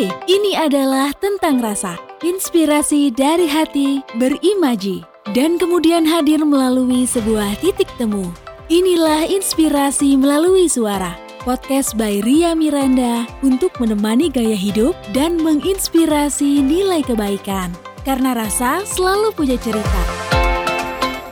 [0.00, 5.04] Hey, ini adalah tentang rasa, inspirasi dari hati, berimaji,
[5.36, 8.32] dan kemudian hadir melalui sebuah titik temu.
[8.72, 11.20] Inilah inspirasi melalui suara.
[11.44, 17.68] Podcast by Ria Miranda untuk menemani gaya hidup dan menginspirasi nilai kebaikan.
[18.00, 20.02] Karena rasa selalu punya cerita.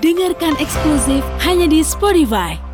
[0.05, 2.68] Dengarkan eksklusif hanya di Spotify.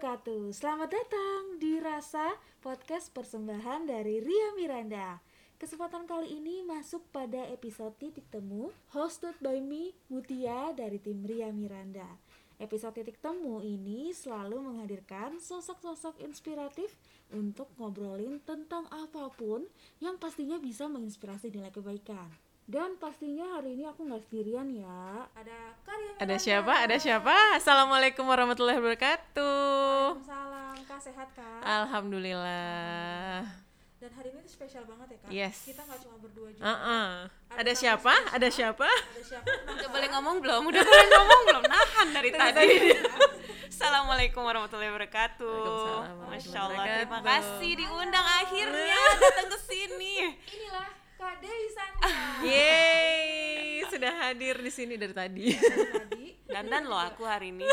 [0.00, 0.56] Wabarakatuh.
[0.56, 2.32] Selamat datang di Rasa
[2.64, 5.20] Podcast persembahan dari Ria Miranda.
[5.60, 11.52] Kesempatan kali ini masuk pada episode Titik Temu Hosted by me, Mutia dari tim Ria
[11.52, 12.16] Miranda.
[12.56, 16.96] Episode Titik Temu ini selalu menghadirkan sosok-sosok inspiratif
[17.36, 19.68] Untuk ngobrolin tentang apa pun
[20.00, 25.26] yang pastinya bisa menginspirasi nilai kebaikan dan pastinya hari ini aku nggak sendirian ya.
[25.34, 26.74] Ada Karya Ada siapa?
[26.86, 27.34] Ada siapa?
[27.58, 30.22] Assalamualaikum warahmatullahi wabarakatuh.
[30.22, 31.66] Salam, Kak sehat Kak.
[31.66, 33.42] Alhamdulillah.
[33.98, 35.30] Dan hari ini tuh spesial banget ya Kak.
[35.34, 35.66] Yes.
[35.66, 36.62] Kita nggak cuma berdua juga.
[36.62, 37.06] Uh-uh.
[37.50, 38.12] Ada Ada tamu siapa?
[38.14, 38.34] spesial.
[38.38, 38.86] Ada siapa?
[38.86, 39.50] Ada siapa?
[39.74, 40.62] Udah boleh ngomong belum?
[40.70, 41.62] Udah boleh ngomong belum?
[41.66, 42.66] Nahan dari tadi.
[43.66, 45.58] Assalamualaikum warahmatullahi wabarakatuh.
[45.58, 50.38] Waalaikumsalam Masya Allah, terima kasih diundang akhirnya datang ke sini.
[50.38, 52.08] Inilah Kak Dewi Sandra.
[52.40, 55.52] Yeay, sudah hadir di sini dari tadi.
[55.52, 57.68] Tadi Dandan loh aku hari ini.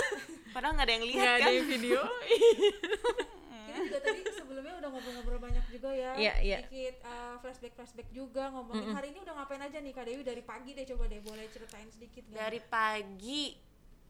[0.52, 1.48] Padahal nggak ada yang lihat Nggak kan?
[1.48, 2.00] ada yang video.
[3.68, 6.12] kita juga tadi sebelumnya udah ngobrol-ngobrol banyak juga ya.
[6.20, 6.58] Iya, iya.
[6.68, 10.76] Sedikit uh, flashback-flashback juga ngomongin hari ini udah ngapain aja nih Kak Dewi dari pagi
[10.76, 12.38] deh coba deh boleh ceritain sedikit nggak?
[12.44, 13.44] Dari pagi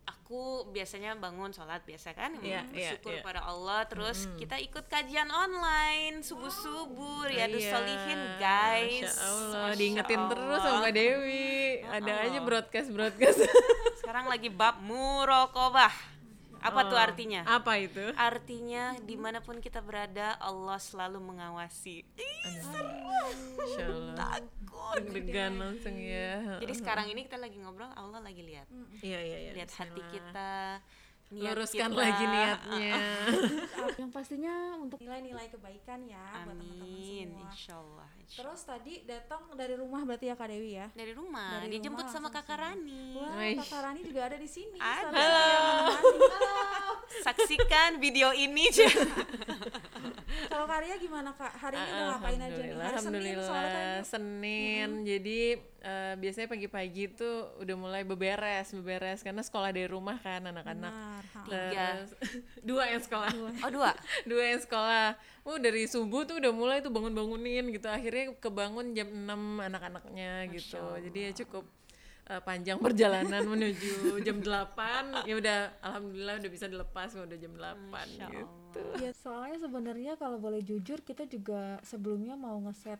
[0.08, 3.24] aku biasanya bangun sholat biasa kan Iya, iya, bersyukur iya.
[3.24, 9.76] pada Allah terus kita ikut kajian online subuh subuh Iya, Solihin guys Masya Allah, Masya
[9.76, 11.56] diingetin terus sama Mbak Dewi.
[11.84, 12.28] Ada Allah.
[12.32, 13.40] aja broadcast broadcast.
[14.00, 15.92] sekarang lagi bab murokobah
[16.62, 18.06] apa tuh Oh, artinya Apa itu?
[18.16, 22.04] Artinya di mana pun kita berada Allah selalu mengawasi.
[22.04, 24.16] Ih, Allah.
[24.16, 25.02] takut.
[25.04, 26.58] Deg-degan langsung ya.
[26.64, 28.68] Jadi sekarang ini kita lagi ngobrol, Allah lagi lihat,
[29.04, 29.52] Iya iya iya.
[29.54, 30.80] lihat hati kita,
[31.28, 32.00] niat Luruskan kita.
[32.00, 32.96] lagi niatnya.
[34.02, 37.44] yang pastinya untuk nilai-nilai kebaikan ya buat teman-teman Amin, semua.
[37.52, 38.08] insya Allah.
[38.16, 40.88] insya Terus tadi datang dari rumah berarti ya Kak Dewi ya?
[40.96, 43.04] Dari rumah, Dari dijemput rumah sama kakak Rani.
[43.20, 43.60] Wah.
[43.60, 44.78] Kakak Rani juga ada di sini.
[44.80, 45.12] Ada.
[45.12, 46.20] Yang menemani.
[46.32, 46.94] Halo.
[47.28, 48.66] Saksikan video ini.
[50.52, 51.54] Kalau Karya gimana Kak?
[51.58, 52.74] Hari ini udah ngapain aja nih?
[52.78, 54.90] Hari Senin soalnya kan Senin.
[55.04, 55.40] Jadi
[55.82, 60.94] eh, biasanya pagi-pagi tuh udah mulai beberes, beberes karena sekolah dari rumah kan anak-anak.
[60.94, 61.17] benar.
[61.24, 61.42] Ha.
[61.46, 61.88] Tiga.
[62.70, 63.32] Dua yang sekolah.
[63.64, 63.92] Oh dua.
[64.30, 65.16] dua yang sekolah.
[65.48, 67.88] Oh dari subuh tuh udah mulai tuh bangun-bangunin gitu.
[67.88, 69.28] Akhirnya kebangun jam 6
[69.64, 70.84] anak-anaknya gitu.
[71.00, 71.64] Jadi ya cukup
[72.28, 75.24] eh, panjang perjalanan menuju jam 8.
[75.28, 78.82] Ya udah alhamdulillah udah bisa dilepas udah jam 8 gitu.
[79.00, 83.00] Ya soalnya sebenarnya kalau boleh jujur kita juga sebelumnya mau ngeset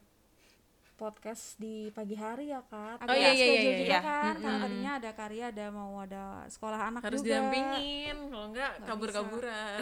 [0.98, 3.06] podcast di pagi hari ya Kak.
[3.06, 4.02] Agak iya, iya, schedule iya, juga iya.
[4.02, 4.34] kan.
[4.34, 7.30] Karena tadinya ada Karya ada mau ada sekolah anak Harus juga.
[7.30, 9.80] didampingin, kalau enggak kabur-kaburan.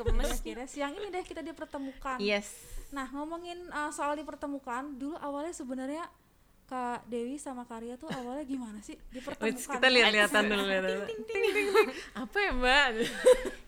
[0.00, 0.30] Gemes.
[0.40, 2.16] Akhirnya siang ini deh kita dipertemukan.
[2.24, 2.48] yes.
[2.90, 6.08] Nah ngomongin uh, soal dipertemukan, dulu awalnya sebenarnya
[6.64, 9.76] Kak Dewi sama Karya tuh awalnya gimana sih Wait, dipertemukan?
[9.76, 10.84] kita lihat-lihatan dulu lihat
[12.24, 12.86] Apa ya, Mbak?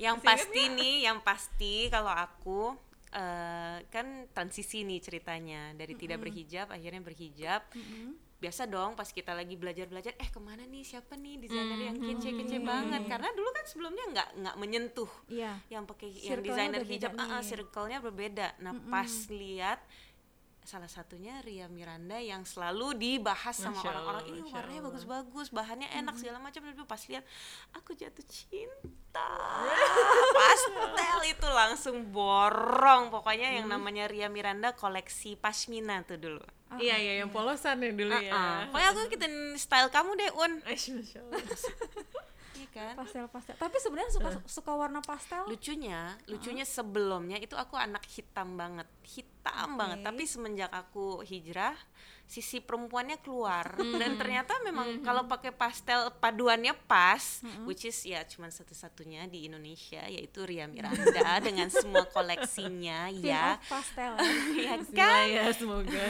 [0.00, 2.85] yang pasti nih, yang pasti kalau aku
[3.16, 7.64] eh, kan transisi nih ceritanya dari tidak berhijab akhirnya berhijab.
[8.36, 12.60] Biasa dong pas kita lagi belajar-belajar, eh ke mana nih siapa nih desainer yang kece-kece
[12.60, 13.08] banget?
[13.08, 15.56] Karena dulu kan sebelumnya nggak nggak menyentuh Iya.
[15.72, 17.48] yang pakai yang desainer hijab, ah, nih.
[17.48, 18.52] circle-nya berbeda.
[18.60, 19.80] Nah pas lihat
[20.66, 26.42] salah satunya Ria Miranda yang selalu dibahas sama orang-orang ini warnanya bagus-bagus bahannya enak segala
[26.42, 26.66] macam.
[26.66, 27.24] Tapi pas lihat
[27.72, 29.30] aku jatuh cinta.
[30.36, 33.14] Pastel itu langsung borong.
[33.14, 36.42] Pokoknya yang namanya Ria Miranda koleksi pashmina tuh dulu.
[36.76, 38.32] Iya, iya, yang polosan ya dulu ya.
[38.34, 40.52] Ah, pokoknya aku ikutin style kamu deh Un.
[40.66, 41.40] Masya Allah.
[42.56, 42.94] iya kan?
[42.96, 43.54] Pastel-pastel.
[43.60, 45.44] Tapi sebenarnya suka suka warna pastel.
[45.46, 48.88] lucunya lucunya sebelumnya itu aku anak hitam banget.
[49.04, 50.00] Hitam banget.
[50.02, 51.76] Tapi semenjak aku hijrah
[52.26, 53.78] sisi perempuannya keluar.
[53.78, 60.02] Dan ternyata memang kalau pakai pastel paduannya pas which is ya cuman satu-satunya di Indonesia
[60.10, 63.62] yaitu Ria Miranda dengan semua koleksinya ya.
[63.70, 64.18] pastel.
[64.66, 65.24] ya kan?
[65.30, 66.06] ya, semoga.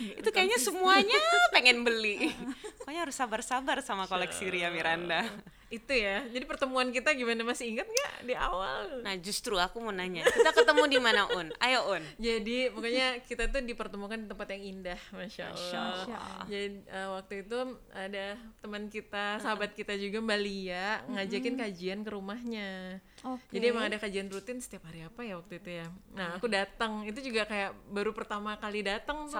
[0.00, 1.18] itu kayaknya semuanya
[1.54, 2.34] pengen beli.
[2.82, 5.22] Pokoknya harus sabar-sabar sama koleksi Ria Miranda
[5.70, 9.94] itu ya jadi pertemuan kita gimana masih ingat nggak di awal Nah justru aku mau
[9.94, 11.54] nanya, kita ketemu di mana Un?
[11.62, 12.02] Ayo Un.
[12.18, 15.78] jadi pokoknya kita tuh dipertemukan di tempat yang indah masya allah, Masya
[16.18, 16.44] Allah.
[16.50, 17.58] jadi eh, waktu itu
[17.94, 18.26] ada
[18.58, 23.54] teman kita sahabat kita juga mbak Lia ngajakin kajian ke rumahnya Oke.
[23.54, 27.06] jadi emang ada kajian rutin setiap hari apa ya waktu itu ya nah aku datang
[27.06, 29.38] itu juga kayak baru pertama kali datang tuh.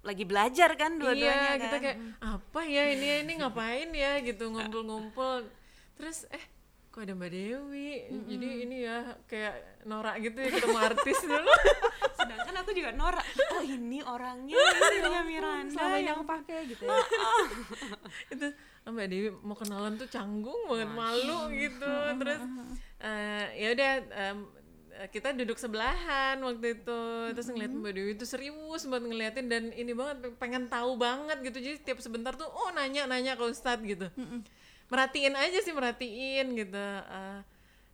[0.00, 1.82] Lagi belajar kan iya dua-duanya kita kan?
[1.84, 3.06] kayak apa ya ini?
[3.26, 4.12] Ini ngapain ya?
[4.24, 5.44] Gitu ngumpul-ngumpul.
[6.00, 6.44] Terus eh
[6.90, 8.08] kok ada mbak Dewi?
[8.26, 11.52] Jadi ini ya kayak norak gitu ya ketemu artis dulu.
[12.16, 13.26] Sedangkan aku juga norak.
[13.54, 16.96] Oh ini orangnya, ini Ria Miranda Selama yang yang pakai gitu ya.
[18.34, 18.46] itu
[18.88, 21.92] ah, mbak Dewi mau kenalan tuh canggung banget malu gitu.
[22.24, 22.40] Terus
[23.04, 24.36] eh, ya udah eh,
[25.08, 27.00] kita duduk sebelahan waktu itu.
[27.32, 31.56] Terus ngeliat mbak Dewi itu serius banget ngeliatin dan ini banget pengen tahu banget gitu.
[31.56, 34.12] Jadi tiap sebentar tuh oh nanya nanya ke Ustadz gitu.
[34.90, 36.84] Merhatiin aja sih merhatiin gitu.
[37.06, 37.40] Eh,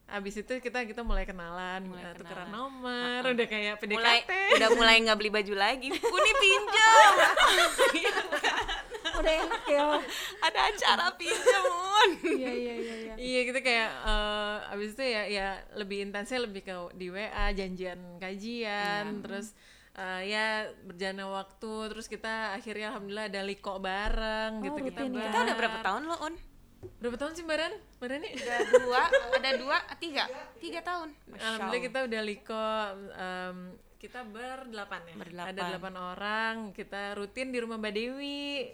[0.07, 2.55] abis itu kita kita mulai kenalan, Mulai eh, tukeran kenalan.
[2.55, 4.19] nomor udah kayak PDKT mulai
[4.55, 5.89] udah mulai nggak beli baju lagi.
[6.17, 7.13] Uni pinjam.
[9.17, 9.85] Udah enak ya.
[10.41, 12.11] Ada acara pinjam Un.
[12.23, 13.15] Iya iya iya iya.
[13.17, 17.99] Iya gitu kayak eh, abis itu ya ya lebih intensnya lebih ke di WA janjian
[18.17, 19.57] kajian terus
[19.93, 20.47] eh, ya
[20.85, 25.25] berjalannya waktu terus kita akhirnya alhamdulillah ada liko bareng gitu kita ya.
[25.27, 26.37] Kita udah berapa tahun lo Un?
[26.87, 27.73] berapa tahun sih Baran?
[27.99, 28.37] Baran nih?
[28.37, 29.03] Udah dua,
[29.33, 31.09] ada dua, tiga, tiga tahun.
[31.27, 31.87] Masya Alhamdulillah Allah.
[31.89, 32.67] kita udah liko
[33.11, 33.59] em,
[33.97, 35.51] kita berdelapan ya Berdelapan.
[35.51, 38.71] ada delapan orang kita rutin di rumah Mbak Dewi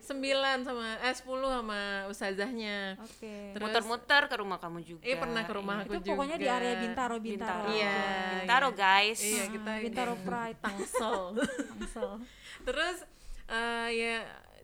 [0.00, 3.52] sembilan sama eh sepuluh sama ustazahnya Oke.
[3.52, 5.02] Terus- Muter-muter ke rumah kamu juga.
[5.02, 7.64] eh pernah ke rumah aku Itu juga pokoknya di area Bintaro Bintaro.
[7.64, 7.70] Bintaro.
[7.70, 7.98] Iya,
[8.34, 9.20] Bintaro guys.
[9.20, 10.58] iya kita Bintaro geng Pride.
[10.58, 11.20] Tangsel
[11.70, 12.10] Tangsel.
[12.62, 12.96] terus
[13.46, 14.14] eh, ya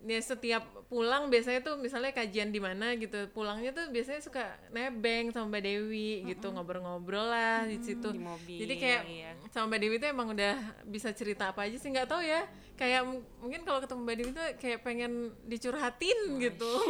[0.02, 5.34] ya setiap pulang biasanya tuh misalnya kajian di mana gitu pulangnya tuh biasanya suka nebeng
[5.34, 8.14] sama Mbak Dewi gitu ngobrol-ngobrol lah di situ.
[8.14, 9.30] Di mobil, jadi kayak iya.
[9.50, 10.54] sama Mbak Dewi tuh emang udah
[10.86, 12.46] bisa cerita apa aja sih nggak tahu ya.
[12.78, 15.12] Kayak m- mungkin kalau ketemu Mbak Dewi tuh kayak pengen
[15.50, 16.72] dicurhatin gitu.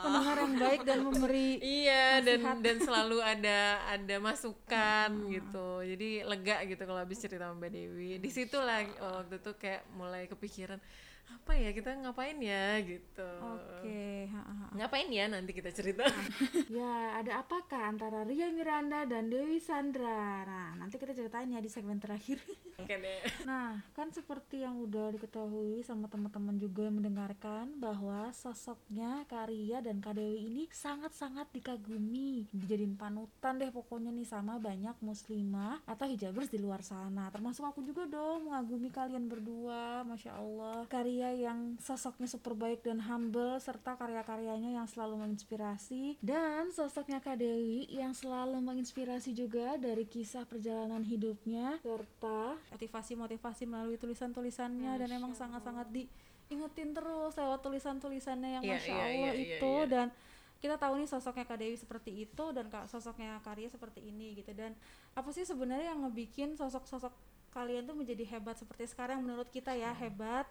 [0.00, 5.86] Pendengar yang baik dan memberi iya dan dan selalu ada ada masukan gitu.
[5.86, 8.10] Jadi lega gitu kalau habis cerita sama Mbak Dewi.
[8.18, 10.82] Di situ lah oh, waktu itu kayak mulai kepikiran
[11.30, 14.30] apa ya kita ngapain ya gitu Oke.
[14.30, 14.70] ha.
[14.74, 16.06] ngapain ya nanti kita cerita
[16.70, 20.46] Ya, ada apakah antara Ria Miranda dan Dewi Sandra?
[20.46, 22.38] Nah, nanti kita ceritain ya di segmen terakhir.
[22.80, 23.20] Oke deh.
[23.44, 29.98] Nah, kan seperti yang udah diketahui sama teman-teman juga yang mendengarkan bahwa sosoknya Karia dan
[30.00, 36.48] Kak Dewi ini sangat-sangat dikagumi, dijadiin panutan deh pokoknya nih sama banyak muslimah atau hijabers
[36.48, 37.28] di luar sana.
[37.28, 40.88] Termasuk aku juga dong mengagumi kalian berdua, masya Allah.
[40.88, 46.16] Karia yang sosoknya super baik dan humble serta karya-karyanya yang selalu menginspirasi.
[46.24, 54.00] Dan sosoknya Kak Dewi yang selalu menginspirasi juga dari kisah perjalanan hidupnya serta motivasi-motivasi melalui
[54.00, 54.96] tulisan-tulisannya.
[54.96, 59.74] Dan emang sangat-sangat diingetin terus lewat tulisan-tulisannya yang Iya, masya iya, Allah iya, iya, itu.
[59.76, 59.84] iya.
[59.90, 60.06] dan
[60.60, 64.52] kita tahu nih sosoknya Kak Dewi seperti itu dan kak sosoknya Karya seperti ini gitu.
[64.52, 64.76] Dan
[65.16, 67.12] apa sih sebenarnya yang ngebikin sosok-sosok
[67.50, 69.90] kalian tuh menjadi hebat seperti sekarang menurut kita ya?
[69.96, 70.46] Hebat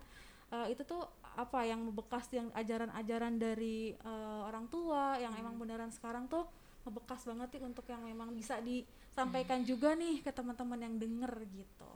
[0.49, 1.05] Eh, itu tuh
[1.37, 6.49] apa yang membekas yang ajaran-ajaran dari eh, orang tua yang emang beneran sekarang tuh
[6.89, 11.89] membekas banget nih untuk yang memang bisa disampaikan juga nih ke teman-teman yang denger gitu.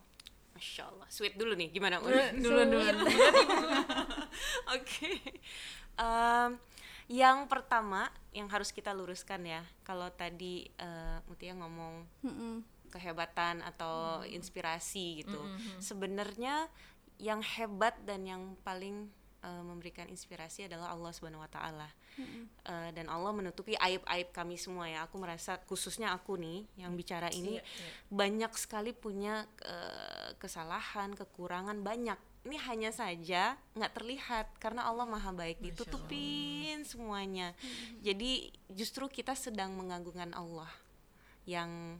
[0.54, 1.08] Masya Allah.
[1.10, 1.98] Sweet dulu nih, gimana?
[1.98, 2.14] Un?
[2.38, 2.96] duluan duluan
[4.78, 5.18] Oke.
[7.10, 8.08] Yang pertama
[8.38, 12.06] yang harus kita luruskan ya, kalau tadi eh, Mutia ngomong
[12.94, 15.42] kehebatan atau inspirasi gitu.
[15.82, 16.70] Sebenarnya
[17.24, 19.08] yang hebat dan yang paling
[19.40, 21.88] eh, memberikan inspirasi adalah Allah Subhanahu wa taala.
[22.64, 25.08] Eh, dan Allah menutupi aib-aib kami semua ya.
[25.08, 27.90] Aku merasa khususnya aku nih yang bicara ini Iya, iya.
[28.12, 32.20] banyak sekali punya eh, kesalahan, kekurangan banyak.
[32.44, 37.56] Ini hanya saja nggak terlihat karena Allah maha baik ditutupin semuanya.
[38.04, 40.70] Jadi justru kita sedang mengagungkan Allah
[41.48, 41.98] yang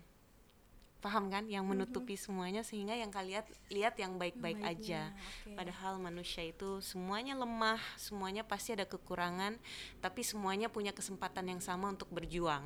[1.04, 5.12] paham kan, yang menutupi semuanya sehingga yang kalian lihat yang baik-baik aja.
[5.12, 5.60] oke.
[5.60, 9.60] Padahal manusia itu semuanya lemah, semuanya pasti ada kekurangan,
[10.00, 12.64] tapi semuanya punya kesempatan yang sama untuk berjuang.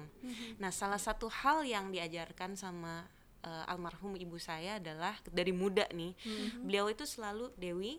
[0.62, 3.10] Nah, salah satu hal yang diajarkan sama
[3.42, 6.14] eh, almarhum ibu saya adalah dari muda nih,
[6.62, 7.98] beliau itu selalu Dewi,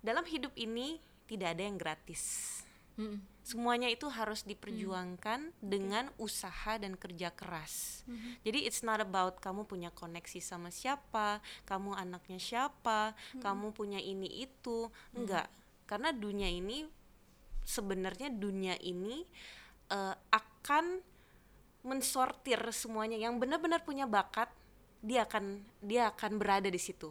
[0.00, 0.96] dalam hidup ini
[1.28, 2.22] tidak ada yang gratis.
[2.96, 3.20] Mm.
[3.50, 8.06] Semuanya itu harus diperjuangkan dengan usaha dan kerja keras.
[8.46, 14.46] Jadi it's not about kamu punya koneksi sama siapa, kamu anaknya siapa, kamu punya ini
[14.46, 14.86] itu,
[15.18, 15.50] enggak.
[15.90, 16.86] Karena dunia ini
[17.66, 19.26] sebenarnya dunia ini
[19.90, 21.02] eh, akan
[21.82, 23.18] mensortir semuanya.
[23.18, 24.46] Yang benar-benar punya bakat
[25.02, 27.10] dia akan dia akan berada di situ.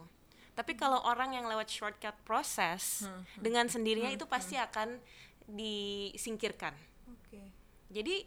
[0.56, 3.06] Tapi kalau orang yang lewat shortcut proses
[3.38, 5.00] dengan sendirinya itu pasti akan
[5.52, 6.74] disingkirkan.
[7.08, 7.42] Oke.
[7.88, 8.22] jadi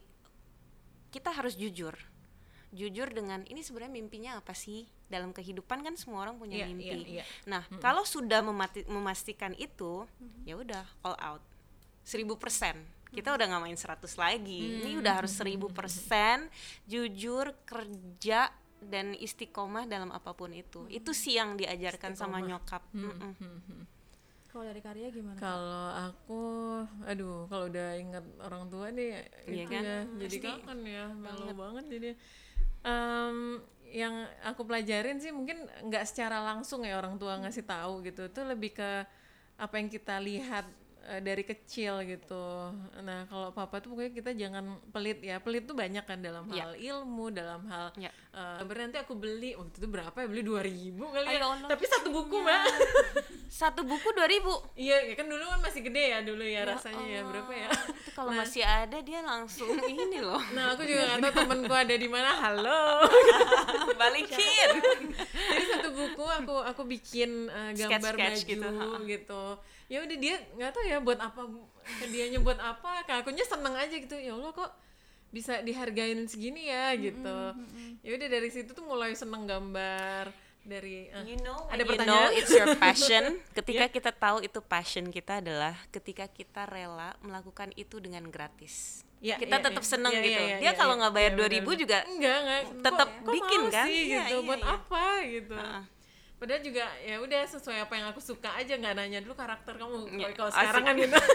[1.09, 1.93] kita harus jujur.
[2.73, 4.83] Jujur dengan ini sebenarnya mimpinya apa sih?
[5.05, 6.89] Dalam kehidupan kan semua orang punya Iya, mimpi.
[6.89, 7.25] iya, iya.
[7.45, 10.09] nah kalau sudah memati- memastikan itu
[10.41, 11.43] ya udah all out.
[12.01, 12.81] Seribu persen.
[13.13, 14.81] Kita udah nggak main 100 lagi.
[14.81, 16.49] Ini udah harus seribu persen
[16.83, 18.49] jujur kerja
[18.81, 20.89] dan istiqomah dalam apa pun itu.
[20.89, 22.81] Itu sih yang diajarkan sama nyokap.
[22.91, 23.85] Mm-mm.
[24.53, 25.37] Kalau dari karya gimana?
[25.41, 26.43] Kalau aku,
[27.09, 29.81] aduh, kalau udah ingat orang tua nih, Iya itu kan?
[29.81, 32.09] ya, jadi Pasti kangen ya, melo banget jadi.
[32.85, 33.37] Em,
[33.89, 34.13] yang
[34.45, 38.77] aku pelajarin sih mungkin nggak secara langsung ya orang tua ngasih tahu gitu, itu lebih
[38.77, 38.89] ke
[39.57, 40.69] apa yang kita lihat
[41.05, 42.71] eh, dari kecil gitu.
[42.99, 46.63] Nah kalau papa tuh pokoknya kita jangan pelit ya, pelit tuh banyak kan dalam Ya.
[46.63, 48.11] hal ilmu, dalam hal Ya.
[48.31, 51.67] eh, berarti aku beli waktu itu berapa ya beli 2000 kali ya, Allah.
[51.67, 52.61] tapi satu buku mbak.
[53.53, 57.21] satu buku 2000 Iya, ya kan dulu kan masih gede ya dulu ya, rasanya ya
[57.21, 57.69] berapa ya?
[57.69, 61.93] itu kalau masih ada dia langsung ini loh Nah aku juga nggak tahu temenku ada
[61.93, 62.33] di mana.
[62.33, 63.05] Halo.
[64.01, 64.69] balikin
[66.35, 68.69] aku aku bikin uh, gambar Sketch-sketch baju gitu,
[69.05, 69.43] gitu.
[69.87, 71.41] Ya udah dia nggak tahu ya buat apa
[71.99, 73.03] hadiahnya buat apa.
[73.03, 74.15] Kak akunya seneng aja gitu.
[74.15, 74.71] Ya Allah kok
[75.29, 77.37] bisa dihargain segini ya gitu.
[78.01, 80.29] Ya udah dari situ tuh mulai seneng gambar
[80.63, 82.39] dari uh, You know, ada when you know pertanyaan?
[82.39, 83.23] it's your passion.
[83.57, 89.03] Ketika kita tahu itu passion kita adalah ketika kita rela melakukan itu dengan gratis.
[89.19, 89.87] Ya, kita ya, tetap ya.
[89.87, 90.39] seneng Ya, gitu.
[90.39, 90.99] ya, ya, Dia ya, kalau ya.
[90.99, 91.79] nggak bayar Ya, 2000 benar-benar.
[91.79, 93.87] juga enggak enggak tetap bikin kan?
[93.87, 94.71] sih, Iya, gitu iya, buat iya.
[94.75, 95.79] apa gitu Ha-ha.
[96.35, 100.11] Padahal juga ya udah sesuai apa yang aku suka aja nggak nanya dulu karakter kamu.
[100.13, 101.15] Ya, kalau sekarang kan gitu.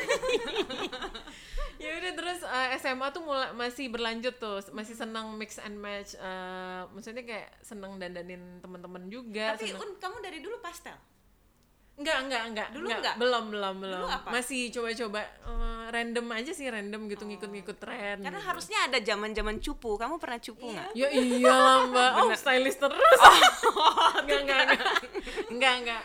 [1.79, 4.59] Ya udah terus eh, SMA tuh mulai masih berlanjut tuh.
[4.73, 9.91] Masih senang mix and match eh, maksudnya kayak seneng dandanin teman-teman juga Tapi seneng- Un,
[9.97, 10.99] kamu dari dulu pastel.
[11.99, 12.69] Enggak, enggak, enggak.
[12.71, 13.15] Dulu enggak?
[13.19, 14.07] Belum, belum, belum.
[14.07, 14.31] apa?
[14.31, 18.23] Masih coba-coba eh, random aja sih, random gitu ngikut-ngikut tren.
[18.23, 18.47] Karena gitu.
[18.47, 19.99] harusnya ada zaman-zaman cupu.
[19.99, 20.95] Kamu pernah cupu nggak?
[20.95, 23.19] Ya iyalah mbak, oh stylist terus.
[24.23, 24.83] enggak, enggak, enggak,
[25.51, 26.03] enggak, enggak.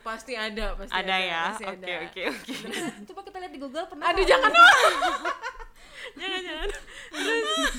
[0.00, 1.04] Pasti ada, pasti ada.
[1.04, 1.42] Ada ya.
[1.52, 1.96] pasti Oke, ada.
[2.08, 2.54] oke, oke.
[3.12, 4.50] Coba kita lihat di Google pernah Aduh jangan
[6.20, 6.70] jangan, jangan.
[7.12, 7.72] Terus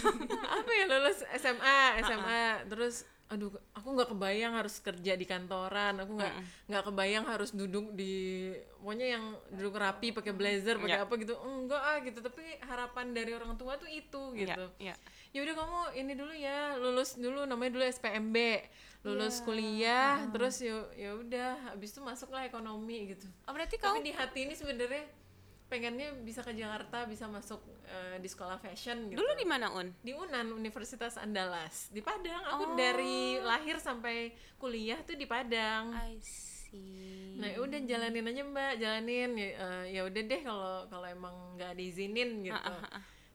[0.45, 2.95] apa ya lulus SMA, SMA, terus
[3.27, 5.99] aduh aku nggak kebayang harus kerja di kantoran.
[5.99, 6.33] Aku nggak
[6.71, 11.03] nggak kebayang harus duduk di pokoknya yang duduk rapi pakai blazer pakai Ya.
[11.03, 11.35] apa gitu.
[11.43, 12.19] Enggak ah gitu.
[12.23, 14.65] Tapi harapan dari orang tua tuh itu gitu.
[14.79, 14.95] Ya, ya.
[15.35, 18.37] ya udah kamu ini dulu ya lulus dulu namanya dulu SPMB
[19.05, 23.27] lulus kuliah terus ya ya udah habis itu masuklah ekonomi gitu.
[23.47, 25.03] Oh, berarti tapi kamu di hati ini sebenarnya
[25.67, 29.91] pengennya bisa ke Jakarta bisa masuk eh, di sekolah fashion gitu dulu di mana, Un?
[29.99, 32.75] di Unan Universitas Andalas di Padang aku Oh.
[32.75, 37.35] dari lahir sampai kuliah tuh di Padang I see.
[37.35, 41.35] nah ya udah jalanin aja mbak jalanin ya, eh, ya udah deh kalau kalau emang
[41.55, 42.73] nggak diizinin gitu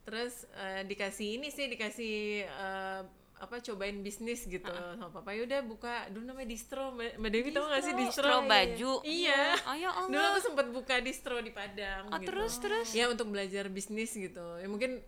[0.02, 3.00] terus eh, dikasih ini sih dikasih eh,
[3.42, 7.66] apa cobain bisnis gitu sama papa ya udah buka dulu namanya distro mbak, Dewi tahu
[7.66, 8.92] nggak sih distro Distro baju.
[9.02, 10.06] iya Oh ya Allah.
[10.08, 12.30] dulu aku sempat buka distro di Padang Oh, gitu.
[12.30, 12.88] terus, terus?
[12.92, 15.02] ya untuk belajar bisnis gitu ya mungkin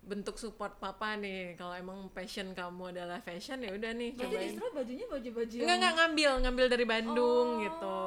[0.00, 4.66] bentuk support papa nih kalau emang passion kamu adalah fashion ya udah nih cobain distro
[4.70, 7.98] bajunya baju-baju enggak enggak ngambil ngambil dari Bandung Oh, gitu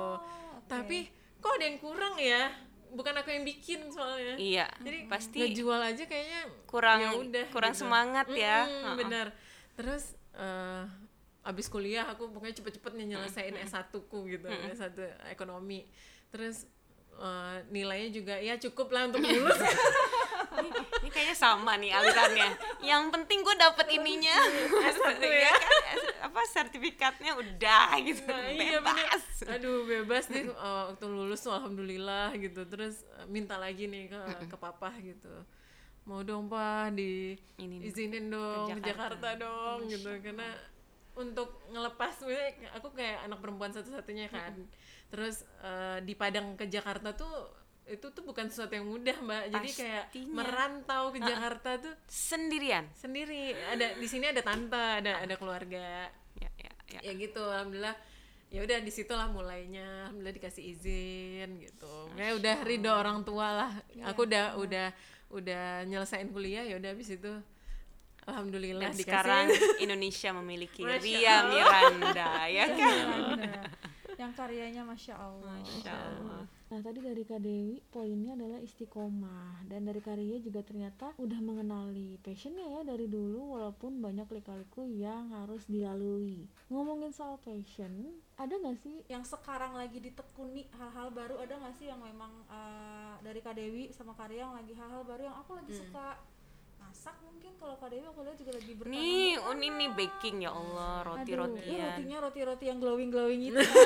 [0.58, 0.66] oke.
[0.66, 1.00] tapi
[1.38, 2.56] kok ada yang kurang ya
[2.90, 4.68] bukan aku yang bikin soalnya Iya.
[4.80, 7.84] jadi pasti ngejual aja kayaknya kurang ya udah kurang gitu.
[7.84, 8.63] semangat ya.
[8.63, 8.96] Mm-mm, Heeh.
[8.98, 9.28] benar
[9.74, 10.84] terus eh,
[11.44, 14.96] abis kuliah aku pokoknya cepet-cepet nih nyelesain S1 ku gitu S1
[15.27, 15.84] ekonomi
[16.32, 16.65] terus
[17.15, 19.60] eh, nilainya juga ya cukup lah untuk lulus
[21.03, 22.50] Ini kayaknya sama nih alirannya.
[22.86, 24.38] Yang penting gue dapet ininya.
[24.96, 25.27] S1 ya.
[25.27, 25.98] Iya kan?
[25.98, 28.30] S- apa sertifikatnya udah gitu.
[28.30, 29.03] Nah, iya bener.
[29.10, 29.24] Bebas.
[29.50, 32.63] Aduh bebas deh eh, waktu lulus tuh alhamdulillah gitu.
[32.70, 35.34] Terus eh, minta lagi nih ke ke papa gitu.
[36.03, 40.12] Mau dong pak di Ini nih, izinin dong ke ke Jakarta, dong gitu.
[40.19, 40.51] Karena
[41.13, 42.25] untuk ngelepas
[42.75, 44.51] aku kayak anak perempuan satu-satunya kan.
[45.13, 49.43] Terus eh, di Padang ke Jakarta tuh itu tuh bukan sesuatu yang mudah mbak.
[49.51, 50.36] Jadi kayak Pastinya.
[50.39, 52.88] merantau ke Jakarta tuh Sendirian.
[52.95, 53.55] sendiri.
[53.55, 56.07] Ada di sini ada tante ada ada keluarga.
[56.39, 57.00] Ya, ya, ya.
[57.03, 57.95] ya gitu alhamdulillah.
[58.53, 60.07] Ya udah di situlah mulainya.
[60.07, 62.07] Alhamdulillah dikasih izin gitu.
[62.15, 63.72] Kayak udah ridho orang tua lah.
[64.13, 64.93] Aku udah udah
[65.34, 67.34] udah nyelesain kuliah ya udah habis itu
[68.24, 69.46] alhamdulillah Dan dikasih sekarang
[69.84, 71.50] Indonesia memiliki Ria.
[71.50, 73.06] Miranda, ya kan?
[73.36, 73.66] Nah,
[74.24, 75.60] yang karyanya masya Allah.
[75.60, 76.44] Masya Allah.
[76.74, 82.18] Nah tadi dari Kak Dewi poinnya adalah istiqomah dan dari Karya juga ternyata udah mengenali
[82.25, 86.50] passionnya ya dari dulu walaupun banyak lika-liku yang harus dilalui.
[86.74, 91.94] Ngomongin soal passion, ada nggak sih yang sekarang lagi ditekuni hal-hal baru ada nggak sih
[91.94, 95.77] yang memang eh, dari Kak Dewi sama Karya yang lagi hal-hal baru yang aku lagi
[95.77, 96.18] suka
[96.84, 100.36] masak mungkin kalau Kak Dewi aku lihat juga lagi bertanya Nih, oh ini nih baking
[100.44, 101.63] ya Allah, Aduh, roti-rotian.
[101.66, 103.84] iya, rotinya roti-roti yang glowing-glowing itu kan.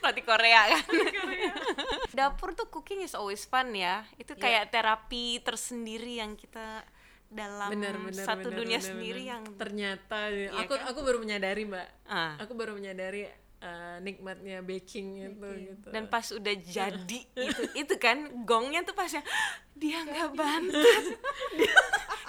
[0.00, 0.84] roti Korea kan.
[2.18, 4.06] Dapur tuh cooking is always fun ya.
[4.16, 6.82] Itu kayak terapi tersendiri yang kita
[7.28, 9.32] dalam bener bener satu bener, dunia bener, sendiri bener.
[9.36, 10.88] yang ternyata Iya aku kan?
[10.88, 12.40] aku baru menyadari mbak ah.
[12.40, 15.34] aku baru menyadari eh, nikmatnya baking.
[15.34, 15.88] itu gitu.
[15.90, 19.26] Dan pas udah jadi itu itu kan gongnya tuh pas yang
[19.78, 21.04] dia nggak bantet,
[21.54, 21.76] dia,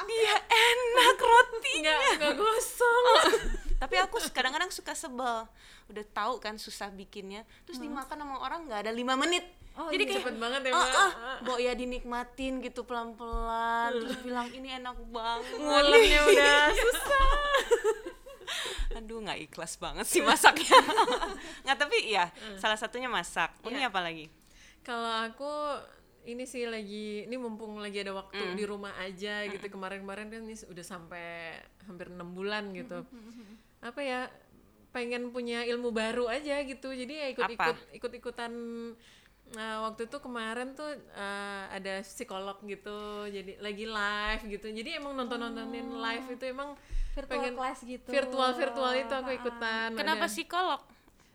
[0.05, 1.95] dia enak rotinya.
[2.21, 3.25] nggak gosong.
[3.81, 5.47] Tapi aku kadang-kadang suka sebel.
[5.89, 9.45] Udah tahu kan susah bikinnya, terus dimakan sama orang nggak ada lima menit.
[9.79, 10.09] Oh, Jadi iya.
[10.11, 10.91] kayak cepet banget ya ah, mbak.
[10.99, 15.55] ah, Bo ya dinikmatin gitu pelan-pelan, terus bilang ini enak banget.
[15.55, 17.31] ngulemnya udah susah
[18.97, 20.77] Aduh nggak ikhlas banget sih masaknya.
[21.63, 23.53] nggak tapi iya salah satunya masak.
[23.63, 23.89] Ini Iya.
[23.89, 24.27] apa lagi?
[24.79, 25.53] kalau aku
[26.21, 28.55] ini sih lagi ini mumpung lagi ada waktu Mm.
[28.55, 31.51] di rumah aja gitu kemarin-kemarin kan ini udah sampai
[31.83, 33.03] hampir enam bulan gitu
[33.79, 34.31] apa ya
[34.89, 38.51] pengen punya ilmu baru aja gitu jadi ya ikut-ikut ikut-ikutan
[39.51, 44.67] Nah, waktu itu kemarin tuh eh, ada psikolog gitu, jadi lagi live gitu.
[44.69, 46.77] Jadi emang nonton-nontonin live itu emang
[47.11, 48.07] virtual pengen class gitu.
[48.07, 49.39] virtual virtual itu aku Ah, ah.
[49.39, 49.89] ikutan.
[49.93, 50.81] Kenapa Ada- psikolog?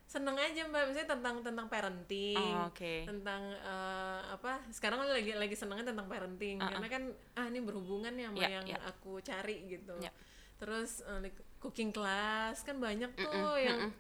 [0.05, 3.03] seneng aja mbak misalnya tentang tentang parenting Oh, oke.
[3.03, 6.71] tentang eh, apa sekarang lagi lagi senengnya tentang parenting Uh-uh.
[6.71, 7.03] karena kan
[7.35, 8.79] ah ini berhubungan ya sama Ya, yang ya.
[8.85, 10.15] aku cari gitu Ya.
[10.55, 13.91] terus eh, like cooking class kan banyak tuh yang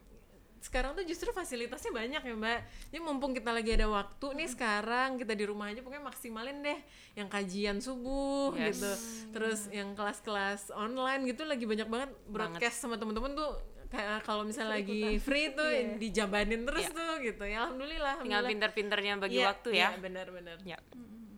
[0.64, 5.14] sekarang tuh justru fasilitasnya banyak ya mbak jadi mumpung kita lagi ada waktu nih sekarang
[5.14, 6.78] kita di rumah aja pokoknya maksimalin deh
[7.14, 8.75] yang kajian subuh Yes.
[8.75, 8.90] gitu
[9.30, 14.75] terus yang kelas-kelas online gitu lagi banyak banget broadcast sama temen-temen tuh kayak kalau misalnya
[14.75, 15.94] lagi free tuh Iya.
[15.97, 16.97] dijabanin terus Iya.
[16.97, 18.49] tuh gitu ya alhamdulillah Tinggal alhamdulillah.
[18.50, 19.76] pinter-pinternya bagi Iya, waktu ya.
[19.76, 20.78] iya, benar-benar Ya.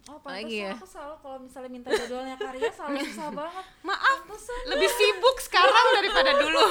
[0.07, 0.71] Oh, Lagi ya?
[0.73, 3.65] aku selalu kalau misalnya minta jadwalnya karya selalu susah banget.
[3.89, 4.61] Maaf, Pantesan.
[4.71, 6.65] lebih sibuk sekarang daripada dulu.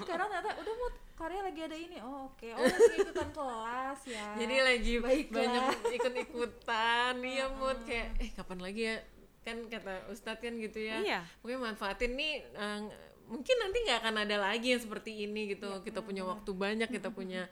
[0.00, 1.96] Sekarang ternyata udah mau karya lagi ada ini.
[2.00, 2.48] Oh, oke.
[2.50, 4.26] Oh, lagi ikutan kelas ya.
[4.34, 5.36] jadi lagi Baiklah.
[5.36, 8.96] banyak ikut-ikutan iya mood kayak eh kapan lagi ya
[9.40, 11.20] kan kata Ustadz kan gitu ya Iya.
[11.38, 12.80] pokoknya manfaatin nih eh,
[13.24, 17.08] mungkin nanti nggak akan ada lagi yang seperti ini gitu kita punya waktu banyak kita
[17.08, 17.44] punya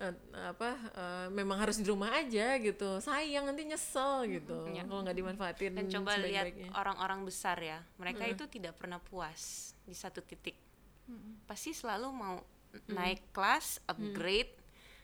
[0.00, 0.14] eh,
[0.48, 4.88] apa eh, memang harus di rumah aja gitu sayang nanti nyesel gitu Iya.
[4.88, 9.92] kalau nggak dimanfaatin Dan coba lihat orang-orang besar ya, mereka itu tidak pernah puas di
[9.92, 10.56] satu titik.
[11.44, 12.38] Pasti selalu mau
[12.86, 14.54] naik kelas, upgrade,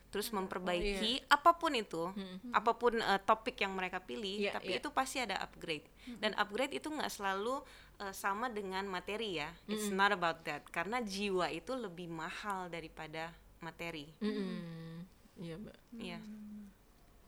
[0.06, 2.14] terus memperbaiki apa pun itu,
[2.54, 4.78] apa pun eh, topik yang mereka pilih, Iya, tapi iya.
[4.78, 5.82] itu pasti ada upgrade.
[6.22, 7.58] Dan upgrade itu nggak selalu
[7.98, 9.50] eh, sama dengan materi ya.
[9.66, 10.62] It's not about that.
[10.70, 14.12] Karena jiwa itu lebih mahal daripada materi.
[14.20, 15.04] Mm-mm.
[15.36, 16.18] iya mbak Iya.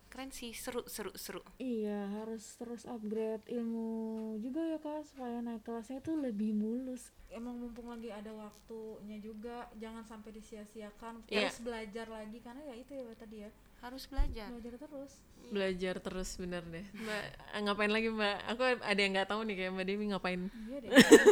[0.08, 1.44] Keren sih, seru seru seru.
[1.60, 7.12] Iya, harus terus upgrade ilmu juga ya kak supaya naik kelasnya itu lebih mulus.
[7.28, 11.28] Emang mumpung lagi ada waktunya juga, jangan sampai disia-siakan.
[11.28, 14.50] Harus belajar lagi karena ya itu ya tadi ya, Harus belajar.
[14.50, 15.12] belajar terus.
[15.48, 16.84] belajar terus bener deh.
[16.92, 17.24] Mbak
[17.56, 18.36] eh, ngapain lagi mbak?
[18.52, 20.40] Aku ada yang nggak tahu nih kayak mbak Dewi ngapain.
[20.68, 20.90] Iya deh.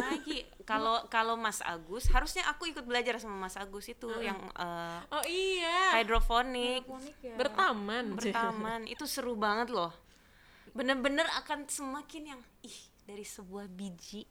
[0.09, 0.39] lagi?
[0.65, 5.23] Kalau kalau Mas Agus harusnya aku ikut belajar sama Mas Agus itu yang eh, oh
[5.29, 6.01] iya.
[6.01, 6.81] hidroponik.
[6.81, 7.35] Hidroponik ya.
[7.37, 8.79] bertaman bertaman.
[8.89, 9.93] Itu seru banget loh.
[10.73, 14.25] Bener-bener akan semakin yang ih dari sebuah biji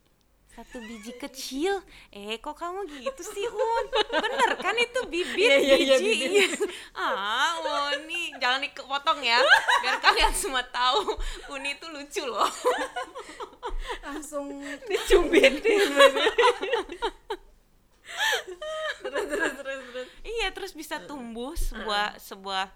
[0.57, 1.85] satu biji kecil?
[2.09, 3.87] Eh kok kamu gitu sih Un?
[4.09, 5.53] Bener kan itu bibit?
[5.53, 6.17] Iya, iya, iya, biji.
[6.17, 6.51] bibit.
[6.57, 6.65] iya.
[6.97, 7.61] ah
[7.93, 9.37] Uni jangan dipotong ya.
[9.85, 11.13] Biar kalian semua tahu
[11.53, 12.49] Uni itu lucu loh.
[14.09, 14.49] Langsung
[14.89, 15.77] dicubitin
[19.05, 20.09] terus terus terus terus.
[20.25, 22.73] Iya terus bisa tumbuh sebuah sebuah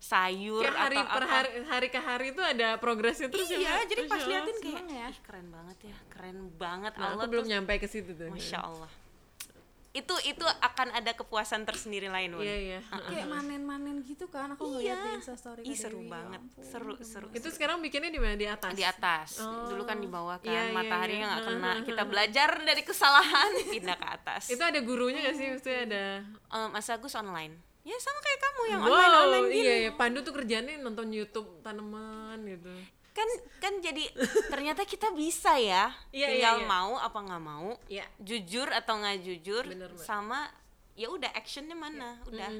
[0.00, 1.32] sayur kayak hari atau per apa.
[1.36, 3.84] hari hari ke hari tuh ada progresnya terus ya, iya Mbak?
[3.84, 5.06] jadi pas liatin kayak ya.
[5.06, 8.32] ih keren banget ya keren banget nah, Allah aku belum tuh nyampe ke situ tuh.
[8.32, 8.90] Masya Allah.
[9.90, 12.80] Itu itu akan ada kepuasan tersendiri lain iya iya.
[13.10, 14.94] Kayak manen-manen gitu kan aku Iya.
[14.94, 18.22] ngeliat di instastory Ih, seru Dewi, ya banget ampun, seru seru itu sekarang bikinnya di
[18.22, 18.38] mana?
[18.38, 18.70] Di atas?
[18.70, 19.28] Di atas.
[19.42, 19.66] Oh.
[19.66, 21.30] dulu kan di bawah kan Iya, iya, mataharinya iya.
[21.34, 21.72] nggak kena.
[21.90, 24.42] Kita belajar dari kesalahan pindah ke atas.
[24.46, 25.46] Itu ada gurunya gak sih?
[25.52, 26.04] Maksudnya ada
[26.54, 29.60] Eh, Mas Agus online ya sama kayak kamu yang wow online online gini.
[29.64, 29.90] iya iya.
[29.96, 32.72] Pandu tuh kerjanya nonton YouTube tanaman gitu.
[33.10, 34.06] Kan kan jadi
[34.48, 36.68] ternyata kita bisa ya Iya, tinggal iya, iya.
[36.68, 38.04] mau apa nggak mau Iya.
[38.20, 40.46] jujur atau nggak jujur Bener, sama
[40.94, 42.20] ya udah actionnya mana?
[42.28, 42.52] Udah.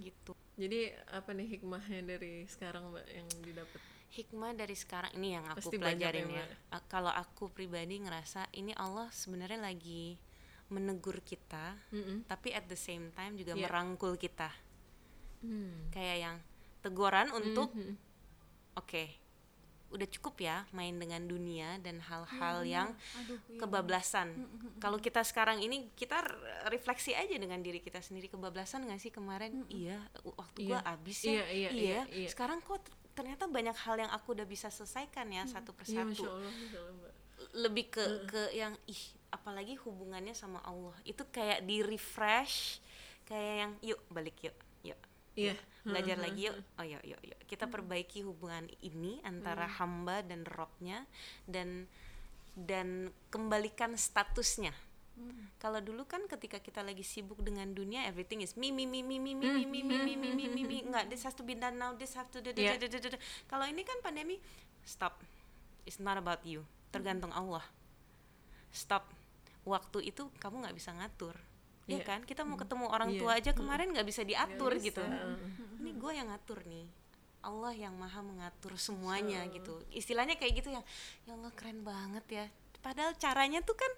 [0.00, 0.32] Gitu.
[0.60, 3.80] Jadi apa nih hikmahnya dari sekarang mbak yang didapat?
[4.10, 6.78] hikmah dari sekarang ini yang aku Pasti banyak pelajarin ya, ya.
[6.90, 10.18] Kalau aku pribadi ngerasa ini Allah sebenarnya lagi
[10.70, 12.24] menegur kita, Mm-mm.
[12.24, 13.66] tapi at the same time juga Iya.
[13.66, 14.48] merangkul kita.
[15.40, 15.90] Hmm.
[15.90, 16.36] Kayak yang
[16.78, 17.94] teguran untuk Mhm.
[18.74, 19.04] oke,
[19.90, 23.58] udah cukup ya main dengan dunia dan hal-hal yang Aduh, iya.
[23.58, 24.28] kebablasan.
[24.78, 26.22] Kalau kita sekarang ini kita
[26.66, 29.66] refleksi aja dengan diri kita sendiri kebablasan nggak sih kemarin?
[29.66, 30.86] Iya, u- waktu gua Iya.
[30.86, 31.30] habis ya.
[31.32, 32.28] Iya, iya, iya, iya.
[32.28, 32.78] Sekarang kok
[33.10, 36.06] ternyata banyak hal yang aku udah bisa selesaikan ya satu Iya, persatu.
[36.06, 37.12] masya Allah, masya Allah, mbak.
[37.52, 40.94] Lebih ke ke yang ih, apalagi hubungannya sama Allah.
[41.02, 42.78] Itu kayak di refresh,
[43.24, 45.00] kayak yang yuk balik yuk, yuk.
[45.34, 45.54] Iya.
[45.80, 46.56] Belajar lagi yuk.
[46.76, 47.40] Oh yuk, yuk, yuk.
[47.46, 51.06] Kita perbaiki hubungan ini antara hamba dan robnya
[51.46, 51.86] dan
[52.52, 54.74] dan kembalikan statusnya.
[55.60, 59.20] Kalau dulu kan ketika kita lagi sibuk dengan dunia, everything is me me me me
[59.20, 61.52] me me me me me me me me me me nggak this has to be
[61.52, 62.80] done now, this have to do Yeah.
[62.80, 63.18] do- do- do- do.
[63.44, 64.40] Kalau ini kan pandemi,
[64.80, 65.20] stop,
[65.84, 67.60] it's not about you, tergantung Allah.
[68.72, 69.12] Stop,
[69.64, 71.36] waktu itu kamu nggak bisa ngatur,
[71.84, 72.04] ya Iya.
[72.04, 72.20] kan?
[72.24, 73.20] Kita mau ketemu orang Iya.
[73.20, 75.02] tua aja kemarin nggak bisa diatur Nggak gitu.
[75.04, 75.80] bisa.
[75.80, 76.86] Ini gue yang ngatur nih.
[77.40, 79.80] Allah yang maha mengatur semuanya gitu.
[79.90, 80.84] Istilahnya kayak gitu yang,
[81.24, 82.46] ya Allah keren banget ya.
[82.80, 83.92] Padahal caranya tuh kan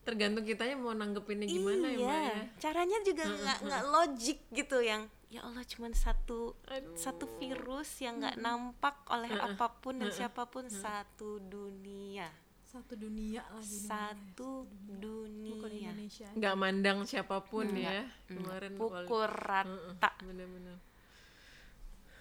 [0.00, 2.40] Tergantung kitanya mau nanggepinnya gimana ya iya, mbak ya.
[2.58, 6.96] caranya juga nggak nggak logik gitu yang ya Allah cuman satu Aduh.
[6.96, 12.32] satu virus yang nggak nampak oleh apa pun dan siapa pun satu dunia
[12.70, 13.82] satu dunia nih.
[13.90, 18.06] satu dunia Indonesia Nggak mandang siapa pun ya.
[18.30, 20.78] Kemarin pukul rata bener-bener.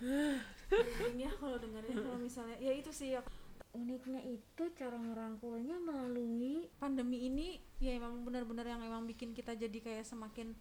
[0.01, 3.21] Ini ya kalau dengarnya kalau misalnya ya itu sih ya
[3.77, 9.77] uniknya itu cara ngerangkulnya melalui pandemi ini ya emang benar-benar yang emang bikin kita jadi
[9.77, 10.57] kayak semakin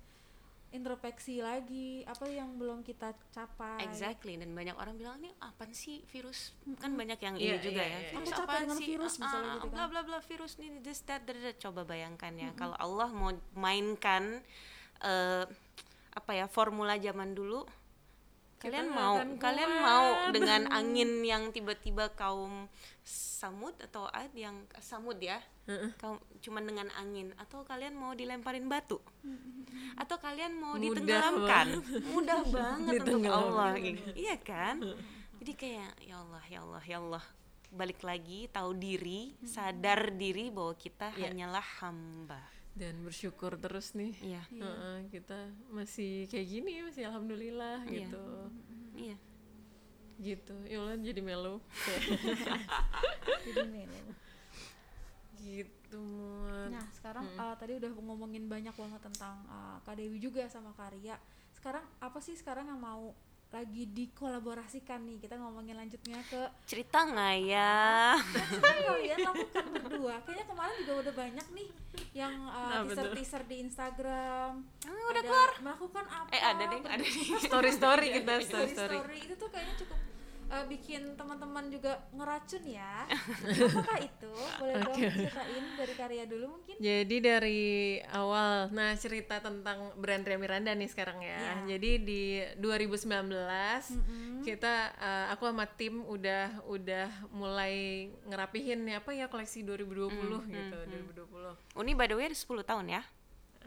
[0.69, 3.81] introspeksi lagi apa yang belum kita capai.
[3.89, 6.53] Exactly dan banyak orang bilang ini apa sih virus?
[6.77, 7.99] Kan banyak yang Iya, ini juga iya, ya.
[7.99, 8.11] iya.
[8.13, 8.87] virus dengan sih?
[8.87, 9.77] virus, Ah, misalnya ah, gitu kan.
[9.77, 11.53] bla bla bla virus ini this that da, da.
[11.57, 14.45] coba bayangkan ya kalau Allah mau mainkan
[15.01, 15.45] eh,
[16.13, 17.63] apa ya formula zaman dulu
[18.59, 19.87] kalian nggak mau kalian kuat.
[19.87, 22.67] mau dengan angin yang tiba-tiba kaum
[23.07, 25.39] samud atau ad yang samud ya
[26.03, 28.99] kaum cuman dengan angin atau kalian mau dilemparin batu
[30.09, 31.67] atau kalian mau Mudah ditenggelamkan
[32.09, 33.29] mudah banget untuk.
[33.29, 34.09] Allah gitu.
[34.17, 34.81] iya kan
[35.37, 37.25] jadi kayak ya Allah ya Allah ya Allah
[37.69, 41.29] balik lagi tahu diri sadar diri bahwa kita Iya.
[41.29, 42.41] hanyalah hamba
[42.73, 44.17] Dan bersyukur terus nih.
[44.23, 45.37] iya Heeh, kita
[45.69, 48.09] masih kayak gini masih alhamdulillah Iya.
[48.09, 48.25] gitu.
[48.97, 49.17] iya
[50.19, 50.51] Gitu.
[50.65, 51.63] Ya Allah jadi melo.
[53.45, 54.03] jadi melo.
[55.39, 55.78] gitu.
[55.91, 56.69] Muat.
[56.69, 61.17] Nah sekarang uh, tadi udah ngomongin banyak banget tentang uh, Kak Dewi juga sama Karya.
[61.51, 63.15] Sekarang apa sih sekarang yang mau
[63.49, 65.17] lagi dikolaborasikan nih?
[65.19, 68.13] Kita ngomongin lanjutnya ke cerita nggak ya
[68.61, 70.15] kan kalian lakukan berdua.
[70.23, 71.69] Kayaknya kemarin juga udah banyak nih
[72.13, 73.09] yang Nah, uh, betul.
[73.09, 74.51] teaser-teaser di Instagram.
[74.85, 76.29] Ah, udah Ada keluar Melakukan apa?
[76.29, 78.97] eh ada deh ada deh Story story kita story story story.
[78.99, 79.99] story itu tuh kayaknya cukup
[80.49, 83.05] uh, bikin teman-teman juga ngeracun ya.
[83.69, 84.33] Apakah itu?
[84.59, 85.09] Boleh dong Oke.
[85.09, 86.75] ceritain dari Karya dulu mungkin?
[86.81, 87.63] Jadi dari
[88.13, 91.39] awal, nah cerita tentang brand Ria Miranda nih sekarang ya.
[91.39, 91.77] Iya.
[91.77, 92.23] Jadi di
[92.59, 100.49] 2019 kita, eh, aku sama tim udah udah mulai ngerapihin nih apa ya koleksi 2020
[100.49, 100.77] gitu,
[101.29, 101.53] 2020.
[101.77, 103.03] Uni by the way ada 10 tahun ya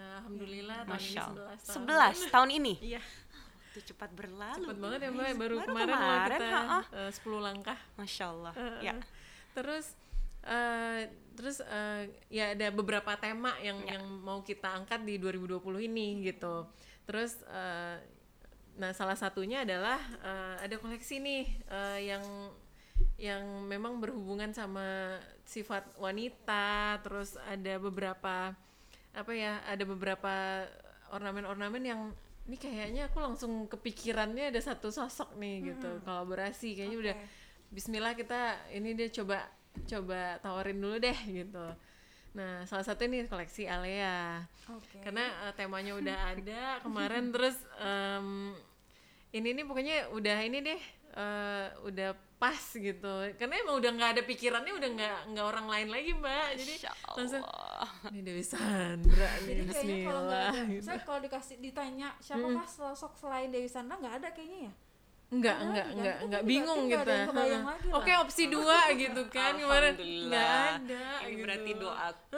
[0.02, 2.26] Alhamdulillah tahun ini Masya Allah 11 tahun.
[2.26, 3.02] 11 tahun ini Iya,
[3.72, 6.80] itu cepat berlalu cepet banget ya Mbak, baru, Baru kemarin, kemarin, kita ha-ha.
[6.92, 7.80] eh, 10 langkah.
[7.96, 9.04] Masya Allah Eh, ya eh.
[9.52, 9.86] Terus
[10.44, 11.00] eh,
[11.32, 13.96] terus eh, ya ada beberapa tema yang Ya.
[13.96, 15.58] yang mau kita angkat di 2020
[15.88, 16.68] ini gitu.
[17.08, 17.98] Terus eh,
[18.72, 22.24] nah salah satunya adalah eh, ada koleksi nih eh, yang
[23.16, 28.54] yang memang berhubungan sama sifat wanita, terus ada beberapa
[29.12, 30.66] apa ya, ada beberapa
[31.12, 32.02] ornamen-ornamen yang
[32.50, 37.16] ini kayaknya aku langsung kepikirannya ada satu sosok nih gitu, kolaborasi kayaknya udah
[37.72, 39.48] Bismillah kita ini dia coba
[39.88, 41.66] coba tawarin dulu deh gitu.
[42.36, 45.00] Nah salah satu ini koleksi Alea Oke.
[45.00, 48.52] karena eh, temanya udah ada kemarin terus em,
[49.32, 50.82] ini nih pokoknya udah ini deh
[51.16, 53.14] eh, udah pas gitu.
[53.38, 56.50] Karena emang udah nggak ada pikirannya udah nggak nggak orang lain lagi mbak.
[56.58, 56.74] Jadi
[57.14, 57.44] langsung
[58.10, 60.82] ini Dewi Sandra nih Jadi kayaknya kalau nggak Bismillah ada, gitu.
[60.82, 64.02] saya kalau dikasih ditanya siapakah sosok selain Dewi Sandra?
[64.02, 64.74] Nggak ada kayaknya ya.
[65.32, 65.96] Enggak, Ada enggak, kan?
[65.96, 67.08] enggak, enggak bingung gitu.
[67.08, 67.56] lagi
[67.96, 71.40] Oke, opsi dua gitu kan kemarin enggak ada Ini gitu.
[71.48, 72.36] berarti doaku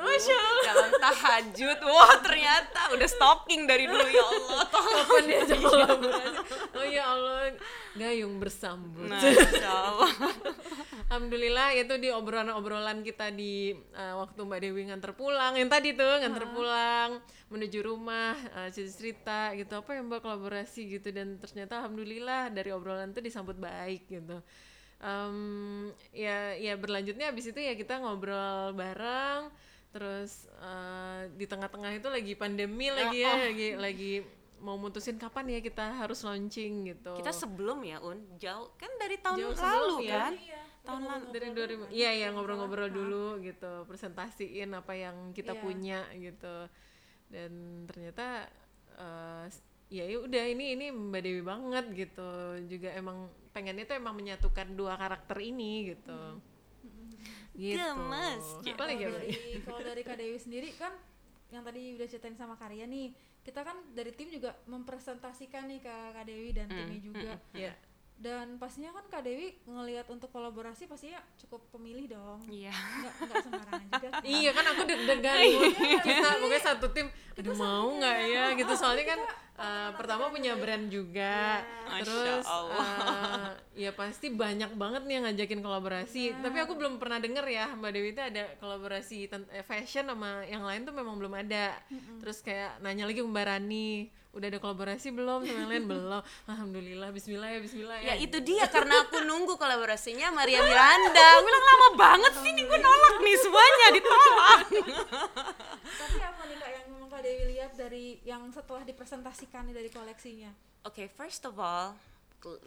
[0.62, 1.78] dalam tahajud.
[1.90, 4.62] Wah ternyata udah stalking dari dulu ya Allah.
[4.94, 6.38] Kapan diajak kolaborasi
[6.78, 7.38] oh ya Allah.
[7.98, 9.10] Gayung bersambut.
[9.10, 10.12] Nah insya Allah
[11.14, 15.54] Alhamdulillah itu di obrolan-obrolan kita di uh, waktu Mbak Dewi nganter pulang.
[15.54, 17.22] Yang tadi tuh nganter pulang
[17.54, 19.78] menuju rumah uh, cerita gitu.
[19.78, 21.14] Apa yang Mbak kolaborasi gitu.
[21.14, 24.42] Dan ternyata alhamdulillah dari obrolan itu disambut baik gitu.
[25.06, 29.54] Um, ya ya berlanjutnya abis itu ya kita ngobrol bareng.
[29.94, 34.14] Terus uh, di tengah-tengah itu lagi pandemi lagi ya lagi lagi
[34.66, 37.14] mau mutusin kapan ya kita harus launching gitu.
[37.22, 38.18] kita sebelum ya Un.
[38.42, 38.74] Jauh.
[38.82, 40.18] Kan dari tahun Jauh lalu sebelum ya.
[40.18, 40.34] kan
[40.84, 45.62] tahun lalu dari 2000 iya ya ngobrol-ngobrol dulu gitu presentasiin apa yang kita Iya.
[45.64, 46.56] punya gitu.
[47.28, 47.52] Dan
[47.88, 48.46] ternyata
[48.94, 49.46] eh,
[49.88, 52.30] ya ya udah ini ini Mbak Dewi banget gitu.
[52.68, 56.20] Juga emang pengennya tuh emang menyatukan dua karakter ini gitu.
[57.54, 57.78] Gitu.
[57.78, 58.46] Gemes.
[58.60, 59.30] lagi kalau dari
[59.62, 60.90] kalau dari Kak Dewi sendiri kan
[61.48, 63.14] yang tadi udah ceritain sama Karya nih
[63.46, 67.32] kita kan dari tim juga mempresentasikan nih ke Kak Dewi dan timnya juga.
[67.54, 67.72] ya
[68.22, 72.40] dan pastinya kan Kak Dewi ngelihat untuk kolaborasi pastinya cukup pemilih dong.
[72.48, 72.72] Iya.
[72.72, 75.38] Nggak nggak sembarangan juga iya kan aku deg-degan
[76.02, 78.44] kita pokoknya satu tim aduh mau nggak ya?
[78.54, 78.74] Gitu.
[78.78, 79.20] Soalnya kan
[79.58, 81.66] eh, pertama punya brand juga.
[81.90, 83.50] Masya terus eh,
[83.88, 86.24] ya pasti banyak banget nih yang ngajakin kolaborasi.
[86.42, 90.62] Tapi aku belum pernah denger ya mbak Dewi itu ada kolaborasi eh, fashion sama yang
[90.66, 91.74] lain tuh memang belum ada.
[92.22, 93.90] Terus kayak nanya lagi ke mbak Rani
[94.34, 95.86] udah ada kolaborasi belum sama yang lain?
[95.86, 96.22] Belum.
[96.50, 98.06] Alhamdulillah Bismillah ya Bismillah ya.
[98.10, 101.28] Ya, itu dia karena aku nunggu kolaborasinya Maria Miranda.
[101.38, 104.66] Aku bilang lama banget sih nih gue nolak nih semuanya ditolak.
[105.86, 110.50] Tapi apa nih Kak yang Kak Dewi lihat dari yang setelah dipresentasikan dari koleksinya
[110.84, 111.96] Oke, first of all,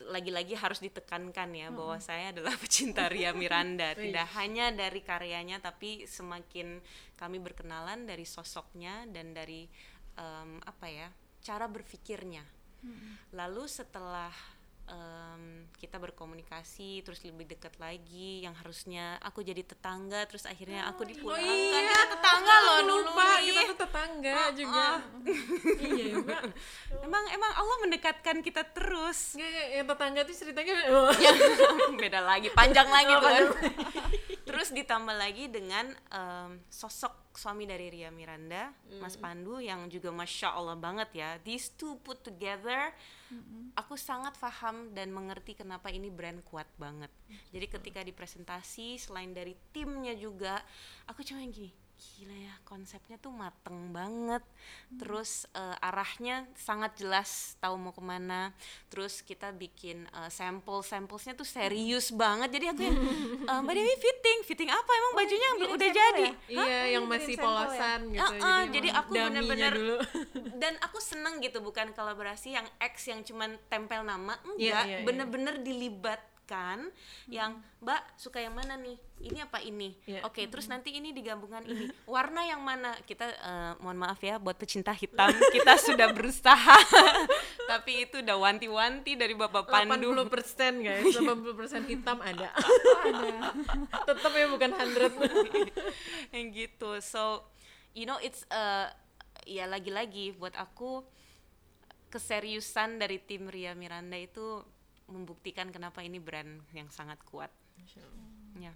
[0.09, 3.93] lagi-lagi harus ditekankan ya bahwa saya adalah pecinta Ria Miranda.
[3.93, 6.81] Tidak hanya dari karyanya, tapi semakin
[7.21, 9.69] kami berkenalan dari sosoknya dan dari
[10.17, 11.13] em, apa ya
[11.45, 12.41] cara berpikirnya.
[13.37, 14.33] Lalu setelah
[14.87, 21.05] em, kita berkomunikasi, terus lebih dekat lagi, yang harusnya aku jadi tetangga, terus akhirnya aku
[21.05, 21.47] dipulangkan.
[21.47, 21.83] iya.
[21.85, 23.45] Kita tetangga loh dulu lupa nih.
[23.51, 24.85] kita tuh tetangga juga
[25.91, 26.41] iya ya mbak
[27.07, 29.35] Emang emang Allah mendekatkan kita terus.
[29.37, 30.75] Nggak, nggak, yang tetangga tuh ceritanya
[32.03, 33.45] beda lagi panjang lagi tuh kan
[34.57, 38.73] terus ditambah lagi dengan em, sosok suami dari Ria Miranda
[39.05, 41.37] Mas Pandu yang juga masya Allah banget ya.
[41.45, 42.89] These two put together
[43.77, 47.13] aku sangat paham dan mengerti kenapa ini brand kuat banget.
[47.53, 50.65] Jadi ketika dipresentasi selain dari timnya juga
[51.05, 54.45] aku cuma gini gila ya konsepnya tuh mateng banget.
[55.01, 58.53] Terus eh, arahnya sangat jelas tahu mau ke mana.
[58.93, 62.53] Terus kita bikin eh, sampel sampelsnya tuh serius banget.
[62.53, 62.99] Jadi aku yang
[63.51, 64.91] eh, mbak Dewi fitting fitting apa?
[64.93, 66.27] Emang bajunya ngirim udah jadi.
[66.27, 66.33] ya?
[66.47, 67.43] iya yang masih ya?
[67.43, 69.97] polosan gitu Uh-uh, jadi emang aku bener-bener dulu.
[70.63, 74.61] dan aku seneng gitu bukan kolaborasi yang X yang cuman tempel nama enggak.
[74.61, 76.27] Iya, iya, iya.
[76.47, 76.79] Dilibatkan
[77.27, 78.95] yang mbak suka yang mana nih?
[79.17, 79.97] Ini apa ini?
[80.07, 80.23] Iya.
[80.29, 81.91] oke terus nanti ini digabungkan ini.
[82.15, 82.95] Warna yang mana?
[83.03, 86.79] Kita eh, mohon maaf ya buat pecinta hitam kita sudah berusaha.
[87.71, 90.15] Tapi itu udah wanti-wanti dari bapak Pandu.
[90.15, 91.11] 80 persen guys.
[91.11, 92.55] 80 persen hitam ada.
[94.07, 96.91] Tetap ya bukan 100 yang gitu.
[97.03, 97.43] So
[97.97, 98.93] you know it's uh,
[99.43, 101.03] ya lagi-lagi buat aku
[102.07, 104.63] keseriusan dari tim Ria Miranda itu
[105.07, 107.51] membuktikan kenapa ini brand yang sangat kuat.
[108.59, 108.73] Ya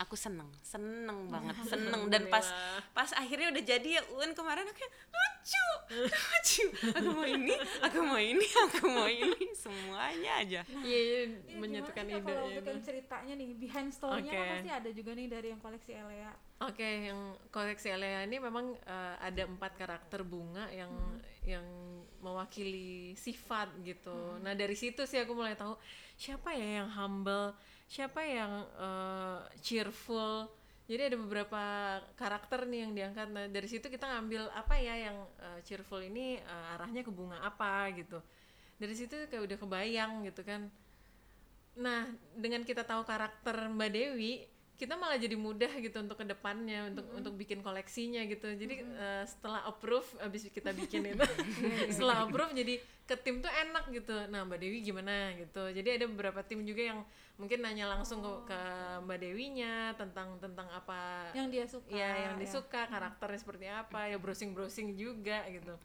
[0.00, 2.08] aku seneng seneng banget seneng.
[2.08, 2.48] Dan pas
[2.96, 5.66] pas akhirnya udah jadi ya Un kemarin aku kayak lucu
[6.00, 6.64] lucu.
[6.96, 10.60] Aku mau ini aku mau ini aku mau ini semuanya aja.
[10.64, 14.52] Iya iya, Iya, menyatukan ide kalau yang ceritanya nih behind story-nya kan Oke.
[14.56, 16.32] pasti ada juga nih dari yang koleksi Elea.
[16.60, 17.20] Oke, yang
[17.52, 20.92] koleksi Elea ini memang eh, ada empat karakter bunga yang
[21.44, 21.64] yang
[22.20, 24.38] mewakili sifat gitu.
[24.44, 25.76] Nah dari situ sih aku mulai tahu
[26.20, 27.56] siapa ya yang humble,
[27.90, 30.46] siapa yang eh, cheerful.
[30.90, 31.62] Jadi ada beberapa
[32.14, 33.28] karakter nih yang diangkat.
[33.30, 37.42] Nah dari situ kita ngambil apa ya yang eh, cheerful ini eh, arahnya ke bunga
[37.42, 38.22] apa gitu.
[38.78, 40.70] Dari situ kayak udah kebayang gitu kan.
[41.78, 44.42] Nah, dengan kita tahu karakter Mbak Dewi,
[44.80, 48.48] kita malah jadi mudah gitu untuk ke depannya untuk untuk bikin koleksinya gitu.
[48.56, 51.20] Jadi eh, setelah approve, abis kita bikin itu,
[51.92, 54.16] setelah approve jadi ke tim tuh enak gitu.
[54.32, 55.68] Nah, Mbak Dewi gimana gitu.
[55.68, 57.04] Jadi ada beberapa tim juga yang
[57.36, 58.60] mungkin nanya langsung ke, ke
[59.04, 62.40] Mbak Dewinya tentang tentang apa yang dia suka ya yang ya.
[62.40, 65.76] disuka karakternya seperti apa ya browsing browsing juga gitu.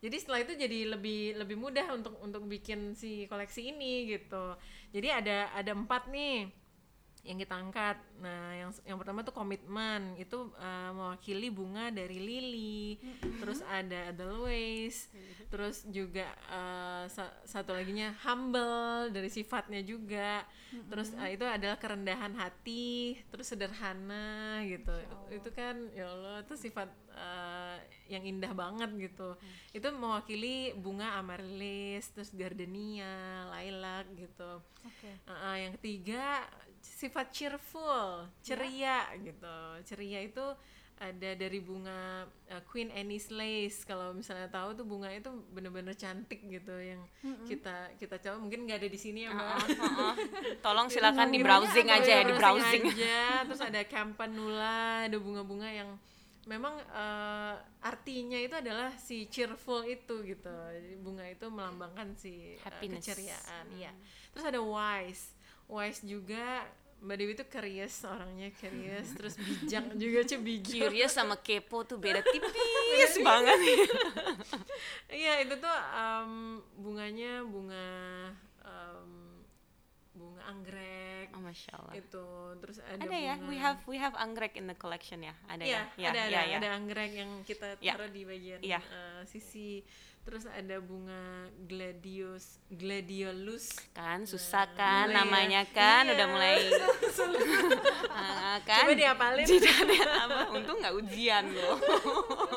[0.00, 4.56] Jadi setelah itu jadi lebih lebih mudah untuk untuk bikin si koleksi ini gitu.
[4.96, 6.59] Jadi ada ada empat nih
[7.20, 8.00] yang kita angkat.
[8.20, 12.96] Nah, yang yang pertama tuh komitmen itu uh, mewakili bunga dari lili.
[13.20, 15.12] Terus ada Edelweiss.
[15.52, 20.46] Terus juga uh, sa- satu laginya humble dari sifatnya juga.
[20.70, 24.94] Terus uh, itu adalah kerendahan hati, terus sederhana gitu.
[25.28, 27.78] Itu kan ya Allah itu sifat uh,
[28.10, 29.38] yang indah banget gitu.
[29.70, 34.62] Itu mewakili bunga amaryllis, terus gardenia, lilac gitu.
[34.82, 35.10] Oke.
[35.26, 36.46] Uh, uh, yang ketiga
[36.80, 39.58] sifat cheerful, ceria gitu.
[39.86, 40.44] Ceria itu
[41.00, 43.88] ada dari bunga uh, Queen Anne's Lace.
[43.88, 47.00] Kalau misalnya tahu tuh bunga itu bener-bener cantik gitu yang
[47.48, 49.64] kita kita coba mungkin nggak ada di sini ya mbak.
[49.80, 50.12] Heeh.
[50.64, 52.84] Tolong silakan di browsing aja ya, di browsing.
[52.84, 53.48] aja.
[53.48, 55.96] Terus ada campanula, ada bunga-bunga yang
[56.50, 57.54] memang eh,
[57.86, 60.50] artinya itu adalah si cheerful itu gitu.
[60.98, 63.06] Bunga itu melambangkan si Happiness.
[63.06, 63.94] keceriaan, iya.
[64.34, 65.38] Terus ada wise.
[65.70, 66.66] Wise juga
[67.00, 70.80] Mbak Dewi itu curious orangnya curious, terus bijak juga cuy bijak.
[70.90, 73.56] Curious sama kepo tuh beda tipis banget.
[75.08, 77.88] Iya itu tuh em, bunganya bunga
[78.60, 79.08] em,
[80.20, 81.94] bunga anggrek Oh, Masya Allah.
[81.96, 82.24] itu
[82.60, 85.32] terus ada, Ada ya, bunga we have we have anggrek in the collection ya.
[85.48, 86.10] Ada Iya, ya.
[86.12, 86.58] ada ya, ada ya, ya.
[86.60, 87.96] ada anggrek yang kita Ya.
[87.96, 88.80] taruh di bagian Iya.
[88.84, 89.80] eh, sisi
[90.20, 91.22] terus ada bunga
[91.60, 95.18] gladius gladiolus Kan susah kan mulai ya.
[95.18, 96.12] namanya kan Iya.
[96.12, 96.54] udah mulai
[98.12, 98.84] Ah, kan.
[98.84, 99.46] Coba diapalin.
[99.48, 100.40] Tidak ada apa.
[100.52, 101.78] Untung nggak ujian loh.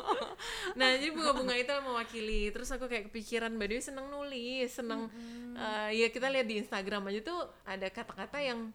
[0.78, 5.08] nah jadi bunga-bunga itu mewakili terus aku kayak kepikiran mbak Dewi seneng nulis seneng
[5.54, 8.68] eh, ya kita lihat di Instagram aja tuh ada kata-kata yang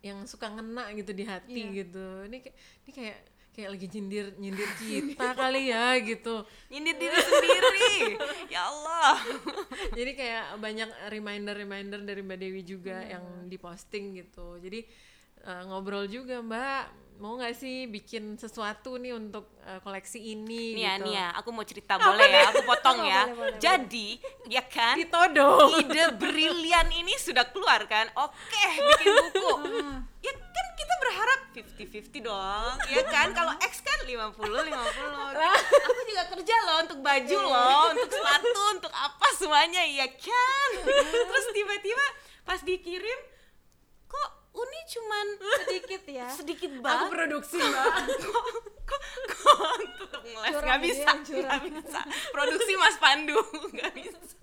[0.00, 1.74] yang suka ngena gitu di hati Iya.
[1.76, 3.18] gitu ini kayak ini kayak
[3.58, 7.90] kayak lagi nyindir nyindir kita kali ya gitu Nyindir diri sendiri.
[8.46, 9.18] Ya Allah.
[9.98, 14.86] jadi kayak banyak reminder-reminder dari Mbak Dewi juga yang diposting gitu jadi
[15.42, 20.86] eh, ngobrol juga Mbak mau nggak sih bikin sesuatu nih untuk eh, koleksi ini Nih
[20.86, 23.26] ya, gitu nih ya, aku mau cerita boleh ya, aku potong ya.
[23.26, 23.58] Boleh, boleh, boleh.
[23.58, 24.08] Jadi,
[24.46, 28.06] ya kan, ditodong ide brilian ini sudah keluar kan?
[28.14, 29.50] Oke, bikin buku.
[30.22, 30.47] Ya kita berharap
[31.58, 33.34] 50-50 dong, ya kan?
[33.34, 34.38] Kalau X kan 50-50.
[35.90, 40.70] Aku juga kerja loh untuk baju loh, untuk sepatu, untuk apa semuanya, ya kan?
[40.86, 42.04] Terus tiba-tiba
[42.46, 43.18] pas dikirim,
[44.06, 45.26] kok Uni cuman
[45.60, 46.26] Sedikit ya.
[46.38, 47.08] sedikit aku banget.
[47.10, 47.94] produksi mbak.
[48.82, 50.50] kok kok ngeles?
[50.50, 52.00] Curang nggak bisa nggak bisa.
[52.30, 53.38] Produksi Mas Pandu
[53.76, 54.42] nggak bisa.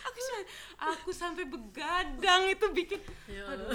[0.00, 0.40] Aku cuma
[0.88, 3.00] aku sampai begadang itu bikin.
[3.26, 3.70] Ya Aduh.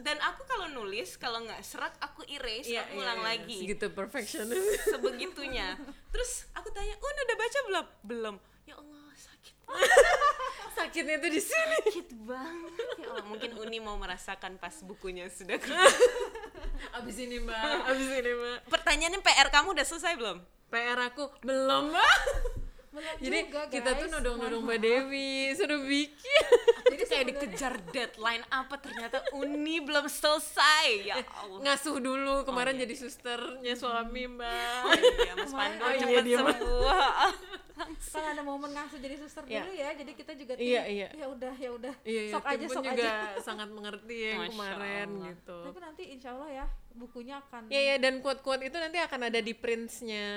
[0.00, 3.26] dan aku kalau nulis kalau nggak serak aku erase Iya, aku iya, ulang iya.
[3.28, 3.58] lagi.
[3.62, 4.46] Segitu perfection.
[4.84, 5.78] Sebegitunya.
[6.10, 7.86] Terus aku tanya un udah baca belum?
[8.02, 8.34] Belum.
[8.64, 9.01] Ya Allah
[10.76, 11.78] sakitnya tuh di sini.
[11.88, 12.72] Sakit banget.
[13.00, 15.58] Ya Allah mungkin Uni mau merasakan pas bukunya sudah
[16.98, 17.88] abis ini mbak.
[17.88, 18.58] Abis ini mbak.
[18.68, 20.38] Pertanyaannya PR kamu udah selesai belum?
[20.72, 22.18] PR aku belum mbak
[22.92, 26.44] Jadi juga, kita tuh nodong-nodong Mbak Dewi suruh bikin
[26.84, 31.60] Jadi kayak dikejar deadline apa ternyata Uni belum selesai ya Allah.
[31.62, 32.84] ngasuh dulu kemarin iya.
[32.84, 36.52] jadi susternya suami mbak Oh iya Mas Pandu Oh iya, cepet mah.
[36.52, 36.84] sembuh.
[38.12, 39.64] Kan ada momen ngasuh jadi suster Iya.
[39.64, 39.88] dulu ya.
[39.94, 41.08] Jadi kita juga Iya, tim, iya.
[41.16, 41.94] Ya udah, ya udah.
[42.04, 43.40] iya, iya sok aja, sok juga aja.
[43.40, 45.26] sangat mengerti ya Masya kemarin Allah.
[45.26, 49.20] gitu Tapi nanti insya Allah ya bukunya akan Ya ya dan quote-quote itu nanti akan
[49.26, 50.28] ada di printsnya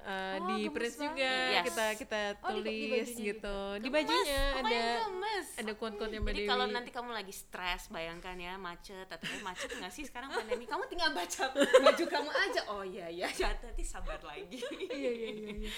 [0.00, 1.06] uh, Oh, di gemes prints banget.
[1.08, 1.64] juga Yes.
[1.66, 5.46] kita kita Oh, di- di tulis bajunya gitu di Gemes, bajunya pokoknya ada gemes.
[5.54, 9.40] ada quote-quote yang Mbak Jadi kalau nanti kamu lagi stres, bayangkan ya macet atau eh,
[9.40, 10.64] macet nggak sih sekarang pandemi?
[10.64, 12.60] Kamu tinggal baca baju kamu aja.
[12.68, 14.60] Oh iya ya, ya nanti sabar lagi.
[14.90, 15.50] iya iya iya.
[15.58, 15.70] iya.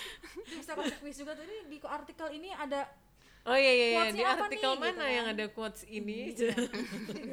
[0.50, 2.86] Bisa kasih quiz juga tuh ini di artikel ini ada
[3.44, 5.34] oh iya iya, iya di artikel nih, mana gitu yang kan.
[5.36, 6.56] ada quotes ini juga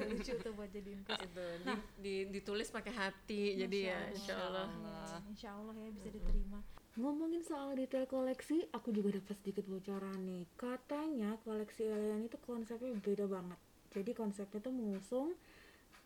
[0.08, 1.19] lucu tuh buat jadiin quiz.
[1.24, 1.71] itu di,
[2.04, 6.60] di- ditulis pakai hati jadi ya insya Allah Ya, insya Allah ya bisa diterima.
[6.93, 10.43] Ngomongin soal detail koleksi, aku juga dapat sedikit bocoran nih.
[10.56, 13.56] Katanya koleksi Elian itu konsepnya beda banget.
[13.91, 15.36] Jadi konsepnya tuh mengusung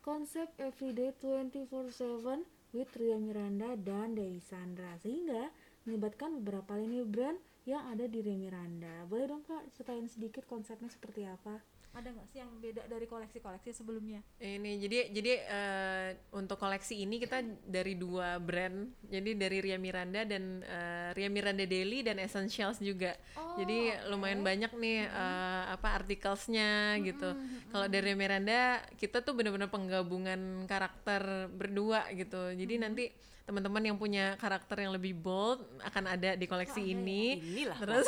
[0.01, 5.49] konsep everyday 24/7 with Ria Miranda dan Dewi Sandra sehingga
[5.85, 9.09] melibatkan beberapa lini brand yang ada di Ria Miranda.
[9.09, 11.57] Boleh dong Kak ceritain sedikit konsepnya seperti apa?
[11.95, 14.19] Ada nggak sih yang beda dari koleksi-koleksi sebelumnya?
[14.43, 18.91] ini jadi jadi eh, untuk koleksi ini kita dari dua brand.
[19.07, 23.15] Jadi dari Ria Miranda dan eh, Ria Miranda Daily dan Essentials juga.
[23.39, 27.31] Oh, jadi lumayan banyak nih eh, apa artikelnya gitu.
[27.71, 32.51] Kalau dari Ria Miranda kita tuh bener-bener penggabungan karakter berdua gitu.
[32.53, 33.05] Jadi nanti
[33.45, 37.37] teman-teman yang punya karakter yang lebih bold akan ada di koleksi ini.
[37.39, 37.77] Inilah.
[37.77, 38.07] Terus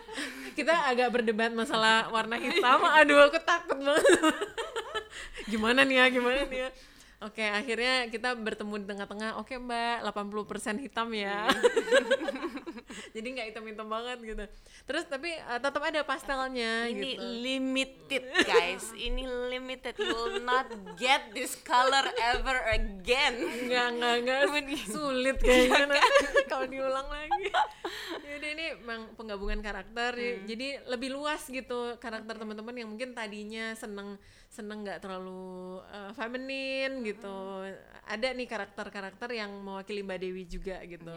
[0.58, 2.80] kita agak berdebat masalah warna hitam.
[2.86, 4.06] Aduh aku takut banget.
[5.50, 6.70] Gimana nih ya gimana nih ya
[7.18, 9.42] Oke, akhirnya kita bertemu di tengah-tengah.
[9.42, 11.50] Oke, Mbak, 80% hitam ya.
[13.14, 14.44] Jadi nggak hitam-hitam banget gitu.
[14.86, 17.22] Terus tapi uh, tetap ada pastelnya Ini gitu.
[17.42, 19.98] limited guys, ini limited.
[19.98, 23.34] You will not get this color ever again.
[23.66, 24.40] Enggak, enggak, enggak
[24.86, 25.98] sulit kayaknya
[26.50, 27.50] kalau diulang lagi.
[28.22, 30.38] Jadi ini memang penggabungan karakter, ya.
[30.46, 34.14] jadi lebih luas gitu karakter teman-teman yang mungkin tadinya seneng
[34.48, 37.36] seneng nggak terlalu uh, feminin gitu.
[38.08, 41.12] Ada nih karakter-karakter yang mewakili Mbak Dewi juga gitu.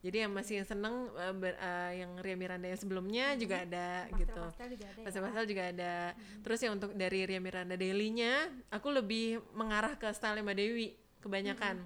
[0.00, 4.08] Jadi yang masih yang seneng uh, ber- uh, yang Ria Miranda yang sebelumnya juga ada
[4.16, 4.40] gitu.
[4.48, 5.04] Pastel juga ada ya.
[5.04, 5.94] Pastel-pastel juga ada.
[6.40, 11.84] Terus yang untuk dari Ria Miranda Daily-nya, aku lebih mengarah ke style Mbak Dewi kebanyakan.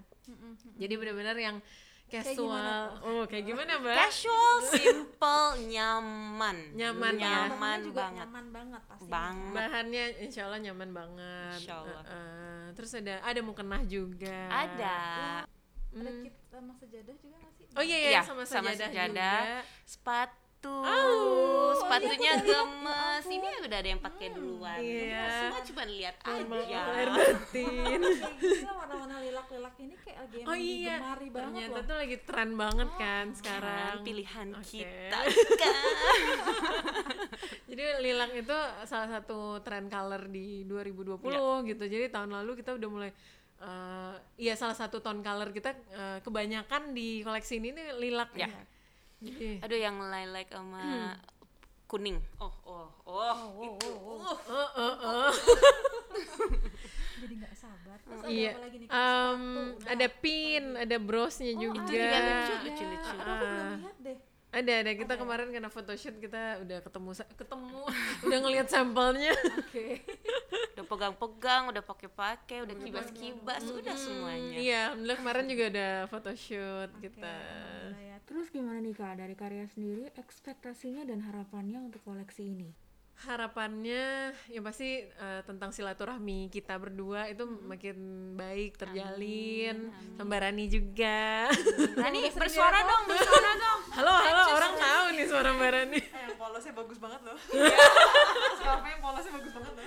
[0.78, 1.58] Jadi benar-benar yang
[2.06, 3.02] casual.
[3.02, 3.96] oh, kayak gimana, Mbak?
[3.98, 6.56] Casual, simple, nyaman.
[6.78, 7.50] Nyaman ya.
[7.50, 8.18] nyaman juga banget.
[8.22, 9.10] nyaman banget pasti.
[9.10, 9.54] Banget.
[9.58, 11.58] Bahannya insya Allah nyaman banget.
[11.58, 12.02] Insya Allah.
[12.06, 14.48] Uh, uh, terus ada ada mukena juga.
[14.48, 14.96] Ada.
[15.94, 17.66] Ada kit sama sejadah juga nggak sih?
[17.76, 19.38] Oh iya ya, Iya, sama sama sajadah, sejadah.
[19.44, 19.58] juga.
[20.64, 20.80] Sepatu.
[20.80, 23.24] Oh, Sepatunya gemes.
[23.26, 24.80] Ini udah ada yang pakai duluan.
[24.80, 25.28] Iya.
[25.28, 26.80] Semua cuma lihat aja.
[26.90, 28.00] Air batin.
[28.00, 31.84] Gila warna-warna lilak-lilak ini kayak lagi yang Oh iya, digemari banget ternyata loh.
[31.84, 33.76] tuh lagi tren banget kan sekarang.
[33.76, 34.68] Kan pilihan Oke.
[34.80, 35.18] kita
[35.62, 35.74] kan.
[37.66, 41.44] Jadi lilang itu salah satu trend color di 2020 Iya.
[41.68, 41.84] gitu.
[41.86, 43.10] Jadi tahun lalu kita udah mulai
[43.54, 48.48] eh iya salah satu tone color kita eh, kebanyakan di koleksi ini nih lilac Ya.
[48.48, 48.60] ya.
[49.24, 51.16] Jadi Aduh yang lilac sama
[51.88, 52.18] kuning.
[52.42, 53.92] Oh, oh, oh, itu.
[53.94, 55.32] Uh, oh, oh, oh.
[57.24, 57.96] Jadi nggak sabar.
[58.02, 58.50] Terus ada iya.
[58.52, 58.88] apa lagi nih?
[58.90, 59.92] Sepatu, udah.
[59.94, 61.80] ada pin, ada brosnya Oh, juga.
[61.80, 62.62] ada juga lucu, ya.
[62.66, 63.12] lucu-lucu.
[63.14, 64.18] Aduh, aku belum lihat deh.
[64.54, 64.92] Ada, ada.
[64.94, 67.80] Kita kemarin karena photoshoot kita udah ketemu ketemu
[68.30, 69.34] udah ngelihat sampelnya.
[69.58, 69.98] Oke.
[70.78, 74.56] udah pegang-pegang, udah pakai-pakai, udah kibas-kibas, udah semuanya.
[74.58, 77.34] Iya, alhamdulillah kemarin juga ada photoshoot kita.
[77.34, 78.16] Alhamdulillah ya.
[78.24, 82.70] Terus gimana nih Kak dari karya sendiri ekspektasinya dan harapannya untuk koleksi ini?
[83.22, 87.96] harapannya yang pasti eh, tentang silaturahmi kita berdua itu makin
[88.34, 91.48] baik terjalin sama Rani juga
[91.94, 93.80] Rani, bersuara dong, bersuara dong.
[93.96, 94.43] halo halo
[95.24, 97.36] nih suara Mbak Rani Eh, yang polosnya bagus banget loh.
[98.60, 99.84] Siapa yang polosnya bagus banget loh.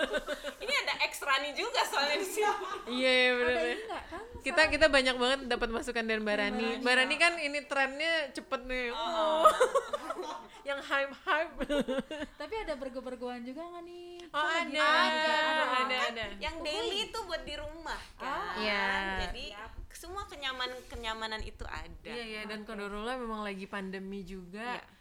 [0.64, 0.89] Ini ada
[1.30, 2.50] Rani juga soalnya di sini.
[2.90, 3.62] iya iya Ada ya.
[3.70, 4.22] ini nggak kan?
[4.40, 8.60] kita kita banyak banget dapat masukan dari Mbak Rani Mbak Rani kan ini trennya cepet
[8.66, 9.44] nih oh.
[10.68, 11.54] yang hype hype
[12.40, 14.08] Tapi ada bergo-bergoan juga nggak nih?
[14.32, 15.64] oh Kan ada ada ada.
[15.86, 18.56] ada ada Yang daily itu buat di rumah kan.
[18.60, 18.88] Iya.
[19.28, 19.44] Jadi
[19.92, 22.08] semua kenyamanan kenyamanan itu ada.
[22.08, 24.80] Iya iya dan Kodorola memang lagi pandemi juga.
[24.80, 24.99] Iya.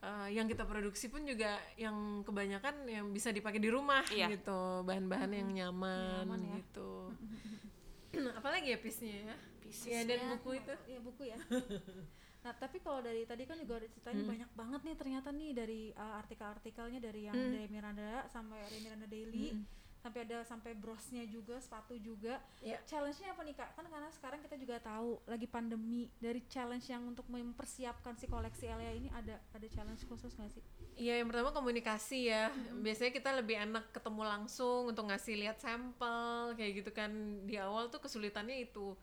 [0.00, 4.32] Eh, yang kita produksi pun juga yang kebanyakan yang bisa dipakai di rumah Iya.
[4.32, 6.52] gitu, bahan-bahan yang nyaman, Nyaman ya.
[6.64, 6.92] gitu.
[8.40, 9.34] Apalagi ya piece-nya ya?
[9.60, 9.92] Piecesnya.
[9.92, 10.72] Iya dan buku itu.
[10.88, 11.36] Iya buku ya.
[12.40, 15.80] Nah tapi kalau dari tadi kan juga ada ceritanya banyak banget nih ternyata nih dari
[15.92, 19.52] uh, artikel-artikelnya dari yang dari Miranda sampai dari Miranda Daily
[20.00, 22.40] sampai ada sampai brosnya juga sepatu juga.
[22.64, 22.80] Iya.
[22.88, 23.70] Challenge-nya apa nih kak?
[23.76, 28.64] Kan karena sekarang kita juga tahu lagi pandemi dari challenge yang untuk mempersiapkan si koleksi
[28.66, 30.64] Elia ini ada ada challenge khusus nggak sih?
[30.96, 32.48] Iya yang pertama komunikasi ya.
[32.80, 37.12] Biasanya kita lebih enak ketemu langsung untuk ngasih lihat sampel kayak gitu kan.
[37.44, 38.96] Di awal tuh kesulitannya itu.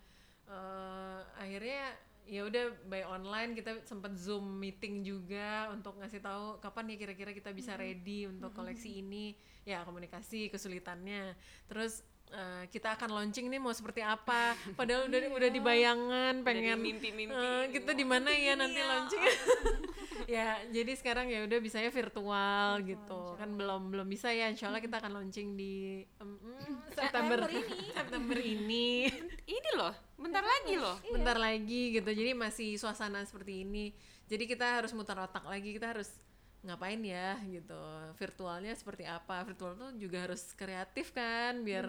[0.48, 1.92] Eh, akhirnya
[2.28, 7.32] ya udah by online kita sempat zoom meeting juga untuk ngasih tahu kapan ya kira-kira
[7.32, 9.40] kita bisa ready untuk koleksi ini.
[9.64, 11.36] Ya komunikasi kesulitannya.
[11.72, 14.56] Terus eh, kita akan launching nih mau seperti apa.
[14.76, 17.34] Padahal udah udah dibayangan pengen mimpi-mimpi.
[17.36, 19.22] eh, kita di mana ya nanti launching?
[20.28, 23.40] Ya jadi sekarang ya udah bisanya virtual gitu.
[23.40, 24.52] kan belum belum bisa ya.
[24.52, 27.48] Insya Allah kita akan launching di em, mm, September.
[27.48, 27.64] Ini.
[27.96, 29.08] September ini.
[29.48, 31.00] Ini loh, bentar lagi loh.
[31.16, 32.12] bentar lagi gitu.
[32.12, 33.96] Jadi masih suasana seperti ini.
[34.28, 35.72] Jadi kita harus mutar otak lagi.
[35.72, 36.12] Kita harus
[36.66, 37.82] ngapain ya gitu.
[38.18, 39.44] Virtualnya seperti apa?
[39.46, 41.86] Virtual tuh juga harus kreatif kan biar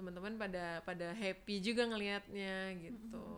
[0.00, 3.36] teman-teman pada pada happy juga ngelihatnya gitu.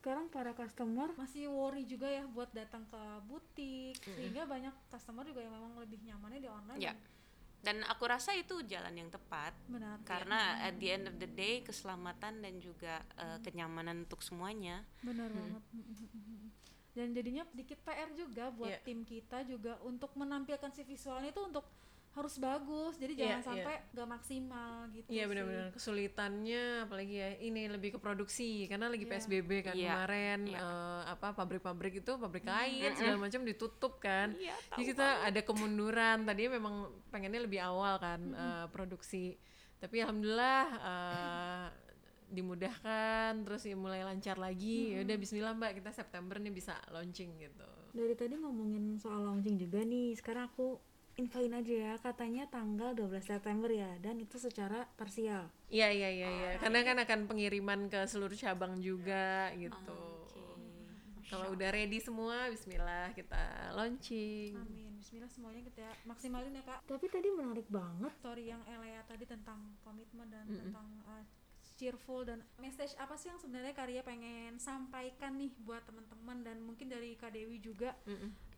[0.00, 5.44] Sekarang para customer masih worry juga ya buat datang ke butik sehingga banyak customer juga
[5.44, 6.80] yang memang lebih nyamannya di online.
[6.80, 6.94] Ya.
[7.60, 9.50] Dan aku rasa itu jalan yang tepat.
[9.66, 14.86] benar Karena at the end of the day keselamatan dan juga eh, kenyamanan untuk semuanya.
[15.02, 15.62] benar banget
[16.96, 18.80] dan jadinya sedikit PR juga buat Iya.
[18.82, 21.68] tim kita juga untuk menampilkan si visualnya itu untuk
[22.10, 23.44] harus bagus jadi Iya, jangan iya.
[23.44, 25.28] sampai gak maksimal gitu Iya sih.
[25.28, 29.12] benar-benar kesulitannya apalagi ya ini lebih ke produksi karena lagi Iya.
[29.12, 30.58] PSBB kan Iya, kemarin iya.
[30.58, 34.32] eh, apa pabrik-pabrik itu pabrik kain segala macam ditutup kan.
[34.32, 36.74] Iya, Jadi kita ada kemunduran tadinya memang
[37.06, 39.36] pengennya lebih awal kan eh, produksi
[39.76, 41.66] tapi alhamdulillah eh,
[42.26, 47.38] dimudahkan terus ya mulai lancar lagi ya udah Bismillah mbak kita September nih bisa launching
[47.38, 50.76] gitu Dari tadi ngomongin soal launching juga nih, sekarang aku
[51.16, 55.48] infoin aja ya, katanya tanggal 12 September ya, dan itu secara parsial.
[55.72, 56.50] Iya iya iya iya.
[56.60, 59.96] Karena kan akan pengiriman ke seluruh cabang juga gitu.
[61.26, 64.54] Kalau udah ready semua, Bismillah kita launching.
[64.54, 64.94] Amin.
[65.00, 66.86] Bismillah semuanya kita maksimalin ya kak.
[66.86, 68.12] Tapi tadi menarik banget.
[68.20, 71.24] Story yang Elea tadi tentang komitmen dan tentang uh,
[71.76, 76.88] cheerful dan message apa sih yang sebenarnya Karya pengen sampaikan nih buat teman-teman dan mungkin
[76.88, 77.92] dari Kak Dewi juga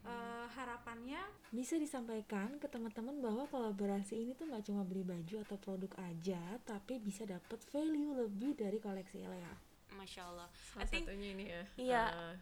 [0.06, 5.56] uh, harapannya Bisa disampaikan ke teman-teman bahwa kolaborasi ini tuh nggak cuma beli baju atau
[5.58, 9.54] produk aja, tapi bisa dapat value lebih dari koleksi Elea.
[9.96, 10.48] Masya Allah.
[10.52, 11.62] Salah I think satunya ini ya.
[11.74, 12.04] Iya.
[12.12, 12.34] eh,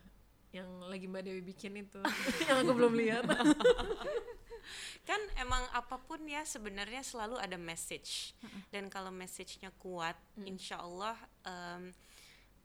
[0.54, 2.00] yang lagi Mbak Dewi bikin itu.
[2.48, 3.24] yang aku belum lihat.
[5.08, 8.34] kan emang apa pun ya sebenarnya selalu ada message
[8.74, 11.14] dan kalau message-nya kuat insya Allah
[11.46, 11.94] em,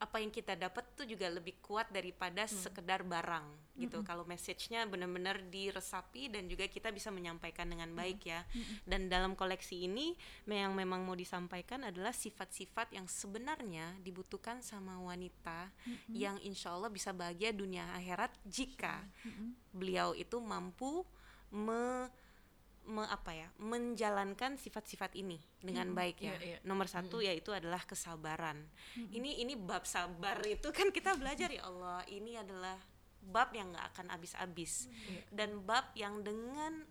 [0.02, 3.46] apa yang kita dapat tuh juga lebih kuat daripada sekedar barang
[3.78, 4.02] gitu.
[4.02, 8.42] Kalau message-nya benar-benar diresapi dan juga kita bisa menyampaikan dengan baik ya.
[8.82, 10.18] Dan dalam koleksi ini
[10.50, 15.70] yang memang mau disampaikan adalah sifat-sifat yang sebenarnya dibutuhkan sama wanita
[16.10, 19.06] yang insya Allah bisa bahagia dunia akhirat jika
[19.70, 21.06] beliau itu mampu
[21.54, 22.10] me,
[22.92, 26.36] me- apa ya menjalankan sifat-sifat ini dengan baik ya.
[26.36, 26.58] Iya, iya.
[26.68, 28.68] nomor satu yaitu adalah kesabaran.
[29.00, 32.04] Ini ini bab sabar itu kan kita belajar ya Allah.
[32.12, 32.76] Ini adalah
[33.24, 34.92] bab yang nggak akan habis-habis.
[35.32, 36.84] Dan bab yang dengan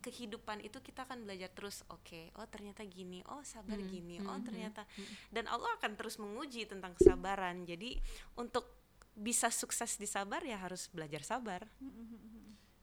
[0.00, 4.86] kehidupan itu kita akan belajar terus oke oh ternyata gini oh sabar gini oh ternyata.
[5.28, 7.66] Dan Allah akan terus menguji tentang kesabaran.
[7.66, 7.98] Jadi
[8.38, 8.64] untuk
[9.12, 11.68] bisa sukses di sabar ya harus belajar sabar.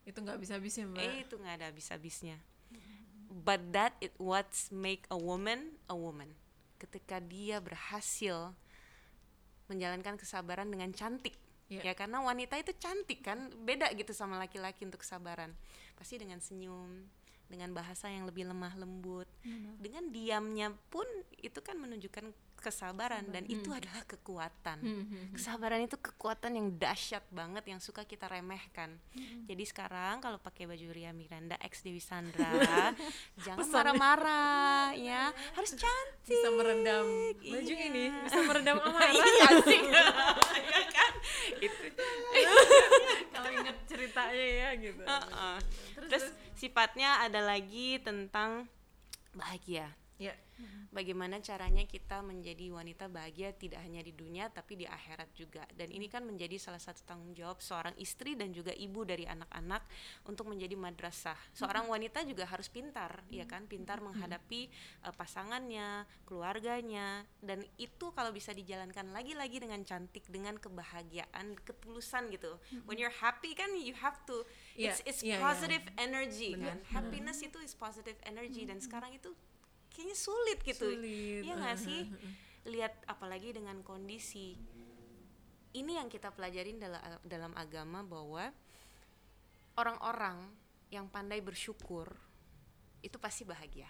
[0.05, 1.01] Itu nggak bisa habis ya Mbak.
[1.03, 2.37] Eh itu nggak ada habis-habisnya.
[3.37, 6.33] But that it what's make a woman a woman.
[6.81, 8.57] Ketika dia berhasil
[9.69, 11.35] menjalankan kesabaran dengan cantik.
[11.67, 11.91] Iya.
[11.91, 15.51] Ya karena wanita itu cantik kan, beda gitu sama laki-laki untuk kesabaran.
[15.99, 17.03] Pasti dengan senyum,
[17.51, 19.27] dengan bahasa yang lebih lemah lembut,
[19.79, 21.03] dengan diamnya pun
[21.39, 24.81] itu kan menunjukkan kesabaran dan itu adalah kekuatan.
[25.31, 28.97] Kesabaran itu kekuatan yang dahsyat banget yang suka kita remehkan.
[29.45, 32.49] Jadi sekarang kalau pakai baju Ria Miranda X Dewi Sandra,
[33.45, 36.27] jangan marah-marah ya, harus cantik.
[36.27, 37.05] Bisa meredam
[37.37, 37.87] baju Iya.
[37.87, 39.11] ini, bisa meredam amarah.
[39.13, 39.81] Iya asik.
[40.57, 41.11] Iya kan?
[41.61, 41.83] Itu.
[43.31, 45.01] Kalau inget ceritanya ya gitu.
[45.05, 45.57] Heeh.
[46.09, 46.25] Terus
[46.57, 48.65] sifatnya ada lagi tentang
[49.31, 49.93] bahagia.
[50.57, 50.65] Ya.
[50.89, 55.63] Bagaimana caranya kita menjadi wanita bahagia tidak hanya di dunia tapi di akhirat juga.
[55.73, 59.85] Dan ini kan menjadi salah satu tanggung jawab seorang istri dan juga ibu dari anak-anak
[60.25, 61.37] untuk menjadi madrasah.
[61.53, 63.69] Seorang wanita juga harus pintar, ya kan?
[63.69, 64.69] Pintar menghadapi
[65.05, 72.57] eh, pasangannya, keluarganya dan itu kalau bisa dijalankan lagi-lagi dengan cantik, dengan kebahagiaan, ketulusan gitu.
[72.89, 74.41] When you're happy kan you have to
[74.77, 75.41] Iya, it's it's iya.
[75.41, 76.77] positive energy kan.
[76.93, 79.33] Happiness itu is positive energy dan sekarang itu
[79.97, 80.93] kayaknya sulit gitu.
[80.93, 82.05] Sulit, Iya nggak sih?
[82.69, 84.53] Lihat apalagi dengan kondisi
[85.73, 88.53] ini yang kita pelajarin dalam dalam agama bahwa
[89.77, 90.53] orang-orang
[90.93, 92.13] yang pandai bersyukur
[93.01, 93.89] itu pasti bahagia.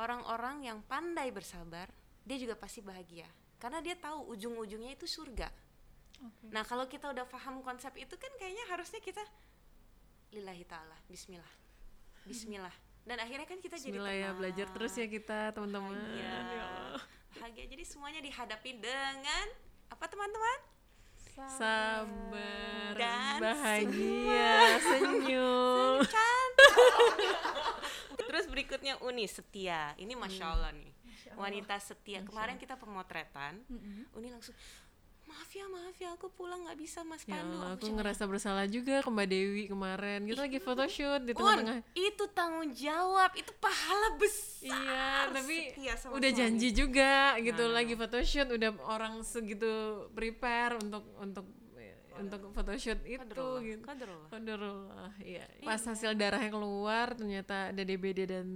[0.00, 1.92] Orang-orang yang pandai bersabar,
[2.24, 3.28] dia juga pasti bahagia.
[3.60, 5.52] Karena dia tahu ujung-ujungnya itu surga.
[6.48, 9.20] Nah, kalau kita udah paham konsep itu kan kayaknya harusnya kita
[10.32, 11.54] lillahi taala, bismillah.
[12.24, 12.72] Bismillah.
[13.04, 15.92] Dan akhirnya kan kita jadi Bismillah ya tenang, belajar terus ya kita teman-teman.
[15.92, 16.24] bahagia.
[16.24, 16.68] Ya.
[17.36, 17.64] Bahagia.
[17.68, 19.46] Jadi semuanya dihadapi dengan
[19.92, 20.58] apa teman-teman?
[21.34, 25.98] Sabar, Dan bahagia, senyum.
[26.06, 26.74] Cantik.
[28.30, 29.98] Terus berikutnya Uni setia.
[29.98, 30.94] Ini masya Allah nih.
[31.34, 32.22] Wanita setia.
[32.22, 33.66] Kemarin kita pemotretan.
[34.14, 34.54] Uni langsung
[35.34, 37.58] maaf ya maaf ya aku pulang nggak bisa Mas Ya Pandu.
[37.58, 40.20] Allah, Aku aku ngerasa bersalah juga ke Mbak Dewi kemarin.
[40.22, 41.78] Kita lagi photoshoot di tengah-tengah.
[41.92, 44.70] itu tanggung jawab, itu pahala besar.
[44.70, 45.56] Iya, tapi
[45.98, 46.38] sama udah suami.
[46.38, 49.70] janji juga gitu Nah, lagi photoshoot udah orang segitu
[50.10, 51.46] prepare untuk untuk
[52.14, 53.82] untuk photoshoot itu Qadarullah, gitu.
[53.82, 54.28] qadarullah.
[54.30, 55.42] Qadarullah, iya.
[55.60, 58.46] Pas hasil darahnya keluar ternyata ada DBD dan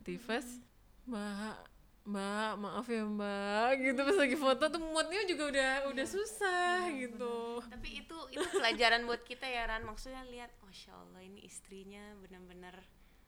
[0.00, 0.64] tifus.
[1.04, 1.73] Mbak,
[2.04, 7.64] Mbak, maaf ya Mbak, gitu pas lagi foto tuh moodnya juga udah udah susah gitu.
[7.64, 9.88] Tapi itu itu pelajaran buat kita ya Ran.
[9.88, 12.76] Maksudnya lihat, masya Allah ini istrinya benar-benar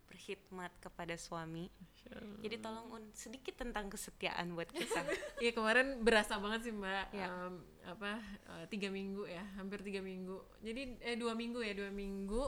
[0.07, 1.69] berkhidmat kepada suami.
[2.41, 5.03] Jadi tolong Un sedikit tentang kesetiaan buat kita.
[5.45, 7.29] Iya kemarin berasa banget sih mbak Ya.
[7.29, 8.17] Em, apa
[8.57, 12.43] eh, tiga minggu ya hampir tiga minggu jadi eh dua minggu ya dua minggu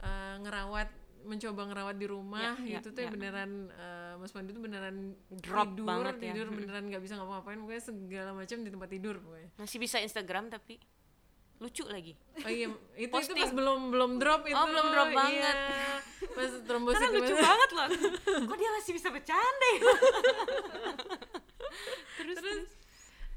[0.00, 0.88] eh, ngerawat
[1.22, 3.10] mencoba ngerawat di rumah Ya, ya, gitu tuh ya.
[3.10, 6.32] beneran eh, Mas Pandu tuh beneran Drop tidur banget ya.
[6.32, 10.48] tidur beneran nggak bisa ngapa-ngapain pokoknya segala macam di tempat tidur pokoknya masih bisa Instagram
[10.48, 10.80] tapi
[11.56, 12.66] lucu lagi oh iya
[12.96, 13.36] itu itu Posting.
[13.38, 15.16] pas belum belum drop itu Oh, belum drop iya.
[15.18, 15.56] banget.
[16.30, 17.86] pas trombosit karena lucu banget loh
[18.42, 19.80] kok dia masih bisa bercanda ya
[22.16, 22.68] terus, terus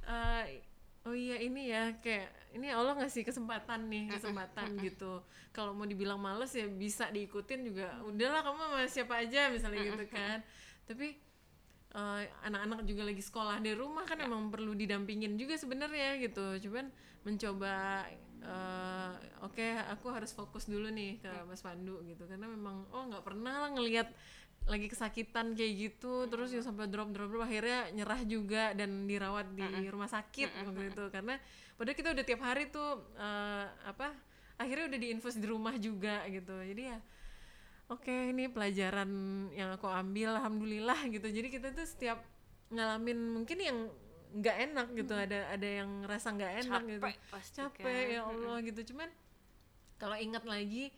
[0.03, 0.59] Eh,
[1.01, 5.25] oh iya ini ya kayak ini Allah ngasih kesempatan nih kesempatan gitu.
[5.49, 7.99] Kalau mau dibilang males ya bisa diikutin juga.
[8.05, 10.37] Udahlah kamu sama siapa aja misalnya gitu kan.
[10.85, 11.17] Tapi
[11.93, 16.69] eh, anak-anak juga lagi sekolah di rumah kan emang perlu didampingin juga sebenarnya gitu.
[16.69, 16.89] Cuman
[17.25, 18.05] mencoba
[18.43, 22.29] eh, oke aku harus fokus dulu nih ke Mas Pandu gitu.
[22.29, 24.13] Karena memang oh nggak pernah lah ngelihat
[24.63, 29.51] lagi kesakitan kayak gitu terus ya sampai drop drop drop akhirnya nyerah juga dan dirawat
[29.51, 31.03] di rumah sakit waktu itu.
[31.11, 31.35] Karena
[31.75, 34.15] padahal kita udah tiap hari tuh eh, apa
[34.55, 36.55] akhirnya udah diinfus di rumah juga gitu.
[36.55, 36.97] Jadi ya
[37.91, 39.11] oke ini pelajaran
[39.51, 41.27] yang aku ambil alhamdulillah gitu.
[41.27, 42.23] Jadi kita tuh setiap
[42.71, 43.77] ngalamin mungkin yang
[44.33, 47.03] nggak enak gitu ada ada yang ngerasa nggak enak gitu.
[47.03, 48.13] Capek pasti capek kan.
[48.15, 48.81] ya Allah gitu.
[48.95, 49.09] Cuman
[49.99, 50.89] kalau ingat lagi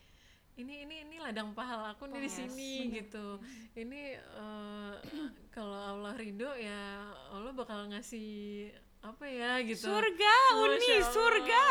[0.56, 3.40] ini ini ini ladang pahala aku nih di sini gitu.
[3.74, 4.94] Ini eh,
[5.56, 8.72] kalau Allah ridho ya Allah bakal ngasih
[9.04, 9.86] apa ya gitu.
[9.86, 11.12] Surga uni Masya Allah.
[11.12, 11.64] surga.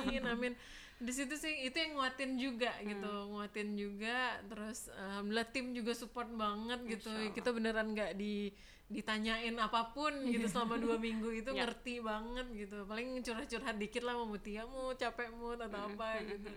[0.00, 0.54] Amin amin.
[1.02, 3.12] Di situ sih itu yang nguatin juga gitu.
[3.28, 7.10] Nguatin juga terus alhamdulillah tim juga support banget gitu.
[7.34, 8.54] Kita beneran nggak di
[8.86, 11.66] ditanyain apa pun gitu selama dua minggu itu Ya.
[11.66, 12.86] ngerti banget gitu.
[12.86, 16.48] Paling curhat-curhat dikit lah mau Mutia mu capek mu atau apa gitu.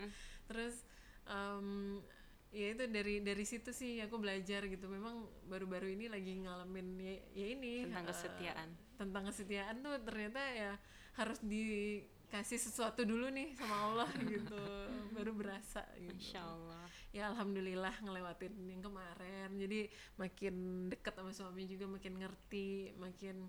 [0.46, 0.78] Terus
[1.26, 2.00] em,
[2.50, 4.86] ya itu dari dari situ sih aku belajar gitu.
[4.86, 8.68] Memang baru-baru ini lagi ngalamin ya, ya ini Tentang eh, kesetiaan.
[8.96, 10.72] tentang kesetiaan tuh ternyata ya
[11.16, 14.62] harus dikasih sesuatu dulu nih sama Allah gitu.
[15.12, 16.16] Baru berasa gitu.
[16.16, 16.84] Insya Allah.
[17.12, 19.48] Ya alhamdulillah ngelewatin yang kemarin.
[19.56, 20.54] Jadi makin
[20.88, 23.48] dekat sama suami juga makin ngerti makin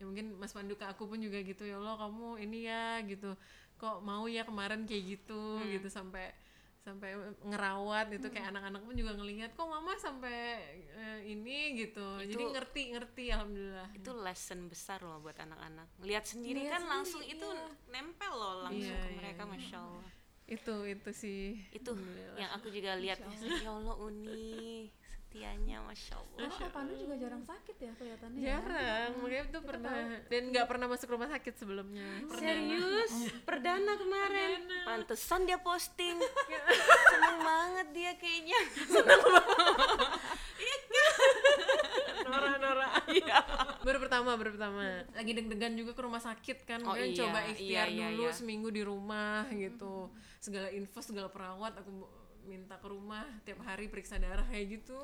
[0.00, 3.32] ya mungkin Mas Pandu ke aku pun juga gitu ya Allah kamu ini ya gitu.
[3.78, 6.32] Kok mau ya kemarin kayak gitu gitu sampai
[6.82, 10.58] sampai ngerawat itu kayak anak-anak pun juga ngelihat kok mama sampai
[10.92, 11.78] eh, ini?
[11.78, 12.02] gitu.
[12.18, 13.88] Jadi Itu- ngerti ngerti alhamdulillah.
[13.94, 15.86] itu lesson besar loh buat anak-anak.
[16.02, 17.66] Lihat sendiri Lihat kan langsung sendiri, itu iya.
[17.88, 19.50] nempel loh langsung Iya, ke iya, mereka iya.
[19.54, 20.08] masya Allah.
[20.42, 21.42] Itu itu sih.
[21.70, 21.90] Itu
[22.34, 23.18] yang aku juga lihat
[23.62, 24.90] ya Allah uni
[25.32, 26.44] setianya masya Allah.
[26.44, 28.60] Oh, Kak Pandu juga jarang sakit ya kelihatannya ya.
[28.60, 29.96] jarang makanya tuh pernah
[30.28, 32.04] dan nggak pernah masuk rumah sakit sebelumnya.
[32.36, 33.12] Serius?
[33.48, 34.60] Perdana kemarin.
[34.84, 36.20] Pantesan dia posting.
[36.20, 36.62] Iya.
[37.16, 38.60] seneng banget dia kayaknya.
[42.28, 42.88] Nora Nora.
[43.80, 44.84] Baru pertama baru pertama.
[45.16, 46.84] Lagi deg-degan juga ke rumah sakit kan.
[46.84, 48.36] Oh iya, coba ikhtiar iya, iya, dulu iya.
[48.36, 50.12] seminggu di rumah gitu.
[50.44, 54.98] Segala info segala perawat aku minta ke rumah tiap hari periksa darah kayak gitu.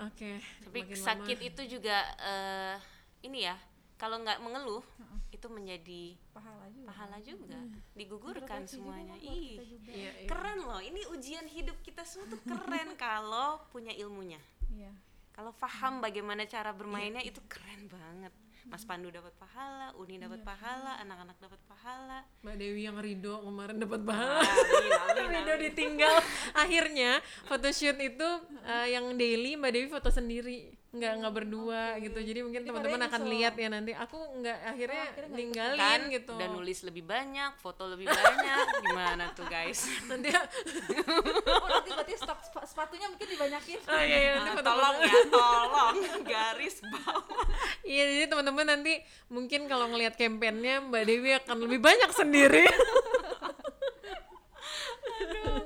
[0.00, 1.48] Oke tapi makin sakit lama.
[1.52, 2.76] itu juga eh,
[3.22, 3.56] ini ya
[3.94, 4.80] kalau nggak mengeluh
[5.28, 6.86] itu menjadi Pahala juga.
[6.88, 7.58] pahala juga.
[7.92, 9.14] Digugurkan Introspeksi juga semuanya.
[9.20, 9.60] ih.
[9.60, 10.10] Iya, iya.
[10.24, 14.40] keren loh ini ujian hidup kita semua tuh keren kalau punya ilmunya.
[14.70, 14.92] Iya.
[15.30, 18.32] kalau paham bagaimana cara bermainnya itu keren banget.
[18.68, 22.18] Mas Pandu dapat pahala Uni dapat pahala anak-anak dapat pahala.
[22.44, 24.44] Mbak Dewi yang Rido kemarin dapat pahala.
[24.44, 25.09] amin amin
[25.42, 26.16] Rido ditinggal.
[26.62, 27.10] Akhirnya
[27.44, 28.28] photoshoot itu
[28.62, 30.68] eh, yang daily Mbak Dewi foto sendiri.
[30.90, 32.18] Nggak nggak berdua gitu.
[32.18, 33.30] Jadi mungkin teman-teman akan nyesel.
[33.30, 33.94] lihat ya nanti.
[33.94, 36.34] Aku nggak akhirnya akhirnya nggak ninggalin kan gitu.
[36.34, 38.64] Udah nulis lebih banyak foto lebih banyak.
[38.84, 39.86] Gimana tuh guys?
[40.10, 43.78] Nanti Oh, nanti berarti stok sep- sepatunya mungkin dibanyakin.
[43.80, 45.94] oh iya, iya nanti Nah, foto tolong ya tolong.
[46.24, 47.46] Garis bawah.
[47.82, 48.92] Iya jadi teman-teman nanti
[49.28, 52.66] mungkin kalau ngelihat kampanyenya Mbak Dewi akan lebih banyak sendiri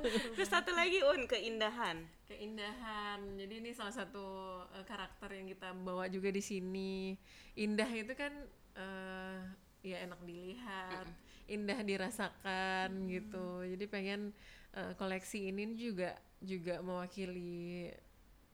[0.09, 2.05] terus satu lagi un keindahan.
[2.29, 3.21] Keindahan.
[3.41, 4.25] Jadi ini salah satu
[4.77, 7.17] eh, karakter yang kita bawa juga di sini.
[7.57, 8.33] Indah itu kan
[8.77, 9.39] eh,
[9.85, 11.07] ya enak dilihat
[11.49, 13.65] indah dirasakan gitu.
[13.69, 14.33] Jadi pengen
[14.73, 17.91] eh, koleksi ini juga juga mewakili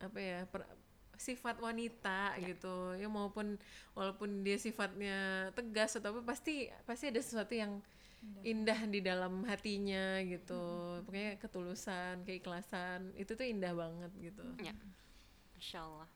[0.01, 0.79] apa ya per-
[1.21, 2.97] sifat wanita gitu.
[2.97, 3.61] Ya maupun
[3.93, 7.79] walaupun dia sifatnya tegas atau apa pasti pasti ada sesuatu yang
[8.45, 8.79] indah.
[8.89, 10.63] Di dalam hatinya gitu.
[11.05, 14.45] Pokoknya ketulusan keikhlasan itu tuh indah banget gitu.
[14.61, 14.75] Ya.
[15.61, 16.09] Masya Allah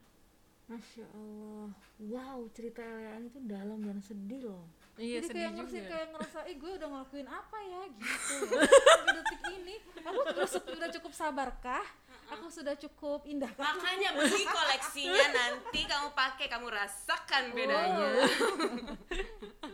[0.65, 1.69] Masya Allah
[2.01, 2.81] Wow cerita
[3.21, 4.65] itu dalam dan sedih loh.
[4.97, 5.91] Iya Jadi sedih kayak ngerasa juga.
[5.93, 7.83] kayak ngerasa, eh gue udah ngelakuin apa ya?
[7.93, 8.07] Gitu.
[8.57, 8.63] ya.
[8.65, 11.87] Sampai detik ini, aku udah, sudah cukup sabarkah?
[12.33, 13.61] Aku sudah cukup indahkah?
[13.61, 18.11] makanya beli koleksinya nanti kamu pakai kamu rasakan bedanya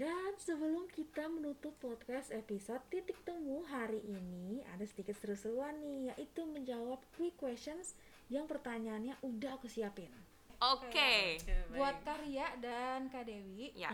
[0.00, 6.40] Dan sebelum kita menutup podcast episode titik temu hari ini ada sedikit seru-seruan nih yaitu
[6.48, 7.92] menjawab quick questions
[8.32, 10.08] yang pertanyaannya udah aku siapin.
[10.56, 11.36] Oke.
[11.76, 13.92] buat Karya dan Kak Dewi Ya.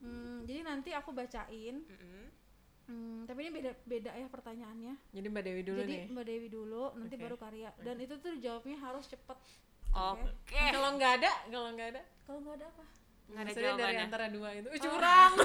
[0.00, 2.24] Hmm, jadi nanti aku bacain Mm-mm.
[2.88, 6.04] Hmm, tapi ini beda beda ya pertanyaannya Jadi Mbak Dewi dulu jadi nih.
[6.16, 7.24] Mbak Dewi dulu nanti Oke.
[7.28, 9.36] baru Karya dan itu tuh jawabnya harus cepet
[9.92, 10.64] Oke.
[10.72, 13.01] Kalau nggak ada, kalau nggak ada, kalau nggak ada apa
[13.32, 14.04] Nggak ada maksudnya dari jawabannya.
[14.04, 15.32] antara dua itu uh, curang.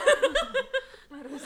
[1.18, 1.40] harus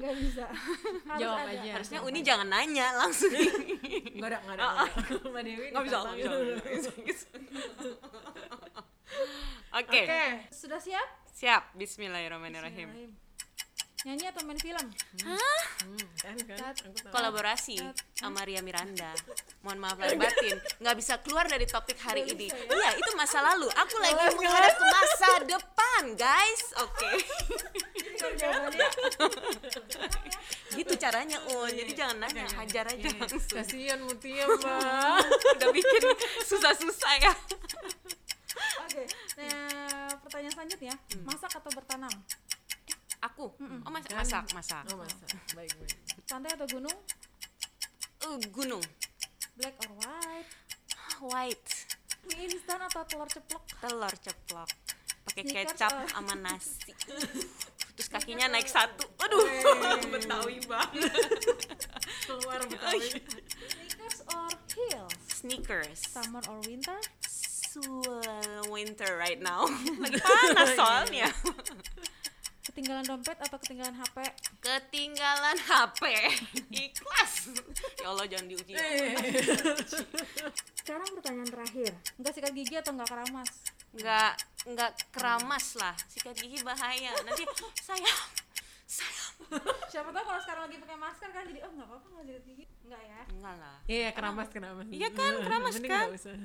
[0.00, 1.76] nggak bisa harus Jawab ada aja.
[1.76, 3.28] Harusnya Uni jangan nanya langsung.
[4.18, 4.66] Nggak ada, nggak ada.
[5.28, 6.18] Mbak Dewi Nggak bisa, nggak.
[9.78, 10.02] Oke.
[10.08, 10.48] Oke.
[10.50, 11.04] sudah siap
[11.38, 11.70] Siap.
[11.78, 12.90] Bismillahirrahmanirrahim.
[12.90, 13.27] Bismillahirrahmanirrahim.
[14.06, 14.86] Nyanyi atau main film
[15.26, 16.74] Hmm, kan kan.
[16.74, 17.10] Tahu.
[17.10, 17.78] Kolaborasi
[18.14, 19.10] sama Ria Miranda.
[19.62, 22.46] Mohon maaf lahir batin, nggak bisa keluar dari topik hari ini.
[22.50, 23.66] Iya, itu masa lalu.
[23.70, 26.62] Aku lagi menghadap ke masa depan, guys.
[26.82, 27.10] Oke.
[30.78, 31.70] gitu caranya, Un.
[31.70, 33.42] Jadi jangan nanya, hajar aja langsung.
[33.50, 35.18] Kasihan Mutia Mbak.
[35.58, 36.02] Udah bikin
[36.46, 37.32] susah-susah ya.
[38.58, 39.02] oke
[39.38, 42.10] nah pertanyaan selanjutnya masak atau bertanam
[43.20, 43.50] Aku.
[43.50, 44.82] Oh, masak, masak, masak.
[44.88, 45.94] Oh masa, baik baik.
[46.24, 46.98] pantai atau gunung
[48.18, 48.82] Uh, gunung.
[49.54, 50.50] black or white
[51.18, 51.66] White.
[52.26, 54.70] mie instan atau telur ceplok Telur ceplok.
[55.24, 56.94] Pakai kecap or- sama nasi.
[57.94, 59.02] Terus kakinya naik satu.
[59.18, 59.42] Aduh,
[60.14, 61.10] Betawi banget.
[62.22, 63.18] Keluar Betawi.
[63.18, 65.98] sneakers or heels Sneakers.
[66.06, 66.98] summer or winter
[68.68, 69.66] winter right now.
[70.02, 71.28] Lagi panas soalnya.
[72.78, 74.16] Ketinggalan dompet atau ketinggalan HP
[74.62, 76.02] Ketinggalan HP.
[76.86, 77.50] Ikhlas.
[77.98, 78.78] Ya Allah jangan diuji.
[80.78, 81.90] Sekarang pertanyaan terakhir.
[82.22, 83.50] nggak sikat gigi atau nggak keramas
[83.98, 84.32] Nggak
[84.70, 85.98] nggak keramas lah.
[86.06, 87.18] Sikat gigi bahaya.
[87.26, 87.42] Nanti
[87.82, 88.22] sayang.
[88.86, 89.34] Sayang.
[89.90, 92.64] siapa tahu kalau sekarang lagi pakai masker kan jadi oh nggak apa-apa nggak sikat gigi
[92.86, 93.76] nggak ya Enggak lah.
[93.90, 94.86] Iya keramas keramas.
[94.86, 96.06] Iya kan, keramas kan?
[96.14, 96.38] usah.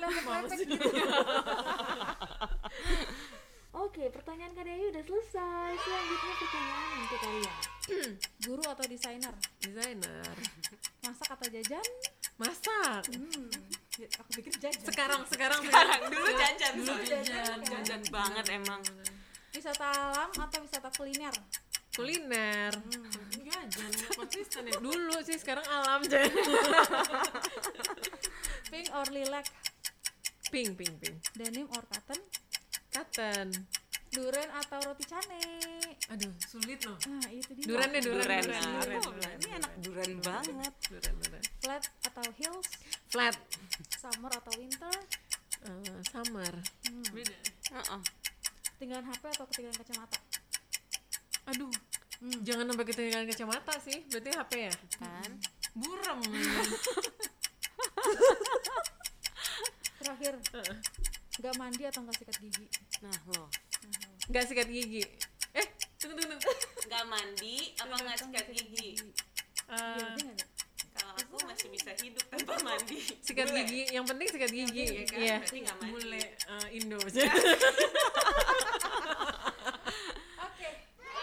[0.00, 0.88] lepek-lepek gitu
[3.70, 5.70] Oke, pertanyaan Kak Dewi udah selesai.
[5.78, 7.56] Selanjutnya pertanyaan untuk kalian.
[8.46, 10.34] guru atau desainer Desainer.
[11.06, 11.86] masak atau jajan
[12.34, 13.02] Masak.
[13.14, 13.46] hmm
[13.98, 16.72] ya, aku pikir jajan Sekarang sekarang Sekarang dulu jajan.
[16.82, 17.58] Dulu jajan.
[17.62, 18.82] Jajan banget emang.
[19.50, 21.34] wisata alam atau wisata kuliner
[21.90, 22.70] kuliner.
[23.34, 24.78] Jajan nggak konsisten ya.
[24.78, 26.30] Dulu sih sekarang alam jadi.
[28.70, 29.46] pink or lilac
[30.50, 31.18] Pink pink pink.
[31.38, 32.18] denim or cotton
[32.90, 33.48] Cotton.
[34.10, 35.38] duren atau roti cane
[36.10, 36.98] Aduh sulit loh.
[37.06, 38.26] nah itu dia Duren deh duren.
[38.26, 38.42] Duren.
[38.42, 38.66] Duren.
[38.82, 40.72] Duren, aku duren, Ini anak duren banget.
[40.90, 41.42] Duren duren.
[41.62, 42.68] flat atau heels
[43.06, 43.36] Flat.
[43.94, 44.90] summer atau winter
[45.60, 46.52] Eh, summer.
[47.12, 47.36] Beda.
[47.70, 48.00] Heeh.
[48.74, 50.18] ketinggalan HP atau ketinggalan kacamata
[51.46, 51.70] Aduh.
[52.18, 52.38] Hmm.
[52.42, 53.98] Jangan sampai ketinggalan kacamata sih.
[54.08, 54.74] Berarti HP ya?
[54.98, 55.30] Kan?
[55.72, 56.18] Burem.
[60.00, 60.34] terakhir
[61.40, 62.66] nggak mandi atau nggak sikat gigi
[63.00, 63.48] Nah, lo.
[64.28, 65.00] Gak sikat gigi.
[65.52, 65.66] Eh,
[65.96, 66.36] tunggu tunggu.
[66.36, 66.52] tunggu.
[66.84, 68.90] Nggak mandi apa nggak sikat gigi?
[69.66, 70.36] Nggak, Dek?
[70.90, 73.00] Kalau aku masih bisa hidup tanpa mandi.
[73.18, 73.64] sikat Boleh.
[73.64, 73.82] gigi.
[73.90, 74.84] Yang penting sikat gigi.
[74.84, 75.16] Iya kan?
[75.16, 75.36] Iya.
[75.40, 75.92] Berarti nggak mandi.
[75.96, 76.98] Bule eh, Indo.
[80.40, 80.68] oke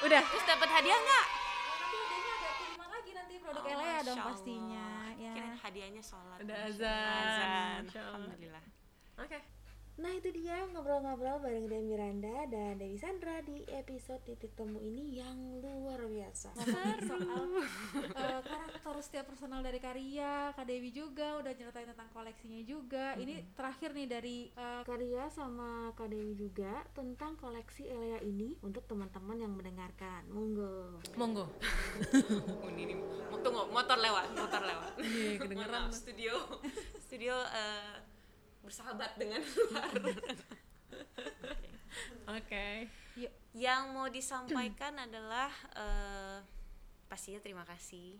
[0.04, 0.22] Udah.
[0.24, 1.26] Terus dapat hadiah nggak?
[1.28, 6.38] nanti hadiahnya ada kiriman lagi nanti produk Oh, Elea dong pastinya ya Kirain hadiahnya sholat.
[6.40, 7.82] Ada Masya azan.
[7.86, 8.04] Azan.
[8.04, 8.64] Alhamdulillah.
[9.20, 9.40] Oke.
[9.98, 15.18] Nah itu dia ngobrol-ngobrol bareng Dewi Miranda dan Dewi Sandra di episode titik temu ini
[15.18, 16.54] yang luar biasa.
[16.54, 17.44] Ngomongin soal
[18.14, 23.18] eh, karakter setiap personal dari Karya, Kak Dewi juga udah nyeritain tentang koleksinya juga.
[23.18, 28.86] Ini terakhir nih dari eh, Karya sama Kak Dewi juga tentang koleksi Elea ini untuk
[28.86, 30.30] teman-teman yang mendengarkan.
[30.30, 31.02] Monggo.
[31.18, 31.50] Monggo.
[32.62, 32.94] Oh, ini,
[33.38, 34.92] Tunggu, motor lewat, motor lewat.
[35.00, 35.90] Iya, kedengeran.
[35.90, 36.36] Mohon maaf, studio,
[37.00, 38.17] studio eh,
[38.64, 39.92] bersahabat dengan luar.
[42.38, 42.88] Oke.
[43.18, 46.38] yuk Yang mau disampaikan adalah eh,
[47.08, 48.20] pastinya terima kasih.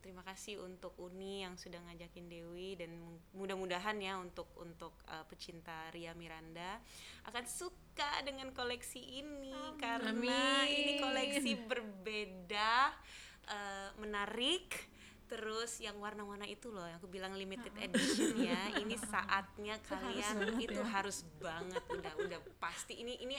[0.00, 5.24] Terima kasih untuk Uni yang sudah ngajakin Dewi dan mu- mudah-mudahan ya untuk untuk eh,
[5.28, 6.80] pecinta Ria Miranda
[7.28, 10.72] akan suka dengan koleksi ini karena Amin.
[10.72, 12.96] ini koleksi berbeda,
[13.44, 14.88] eh, menarik.
[15.30, 18.74] Terus yang warna-warna itu loh yang aku bilang limited edition ya.
[18.82, 23.38] Ini saatnya kalian itu harus banget udah udah pasti ini ini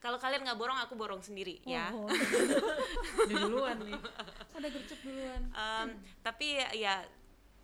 [0.00, 1.92] kalau kalian nggak borong aku borong sendiri ya.
[1.92, 2.08] Oh,
[3.28, 4.00] duluan nih.
[4.58, 5.42] udah gercep duluan.
[5.52, 5.88] Em,
[6.24, 6.94] tapi ya, ya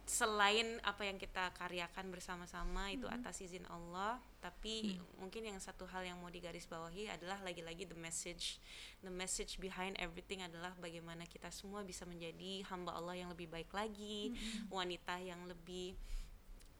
[0.05, 6.05] selain apa yang kita karyakan bersama-sama itu atas izin Allah tapi mungkin yang satu hal
[6.05, 8.61] yang mau digarisbawahi adalah lagi-lagi the message
[9.01, 13.73] the message behind everything adalah bagaimana kita semua bisa menjadi hamba Allah yang lebih baik
[13.73, 14.37] lagi
[14.69, 15.97] wanita yang lebih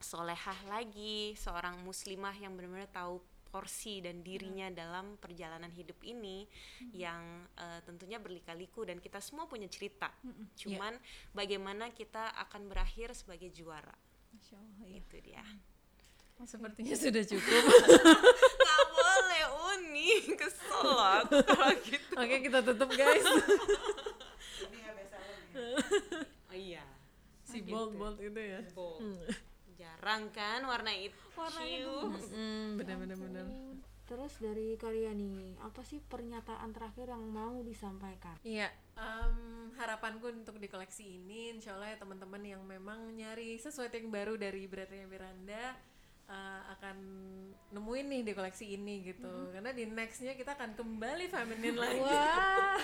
[0.05, 6.43] solehah lagi seorang muslimah yang benar-benar tahu porsi dan dirinya dalam perjalanan hidup ini
[6.91, 10.11] yang eh, tentunya berlika-liku dan kita semua punya cerita.
[10.59, 10.99] Cuman
[11.31, 13.95] bagaimana kita akan berakhir sebagai juara.
[14.35, 14.99] Masya Allah, ya.
[14.99, 15.45] itu dia.
[16.43, 17.63] Sepertinya sudah cukup.
[18.95, 22.13] boleh uni kesel loh aku kalau gitu.
[22.19, 23.27] Oke, kita tutup guys.
[26.51, 26.83] oh iya.
[27.47, 28.61] Si bold bold itu ya.
[29.75, 31.19] Jarang kan warna itu
[32.31, 33.45] Hmm, benar benar benar.
[34.05, 38.37] Terus dari kalian nih, apa sih pernyataan terakhir yang mau disampaikan?
[38.45, 38.69] Iya,
[39.01, 44.13] em, harapanku untuk di koleksi ini, insya Allah ya teman-teman yang memang nyari sesuatu yang
[44.13, 45.73] baru dari Beratnya Miranda
[46.25, 46.97] eh, akan
[47.73, 49.53] nemuin nih di koleksi ini gitu.
[49.57, 52.01] Karena di nextnya kita akan kembali feminin lagi.
[52.05, 52.77] Wah,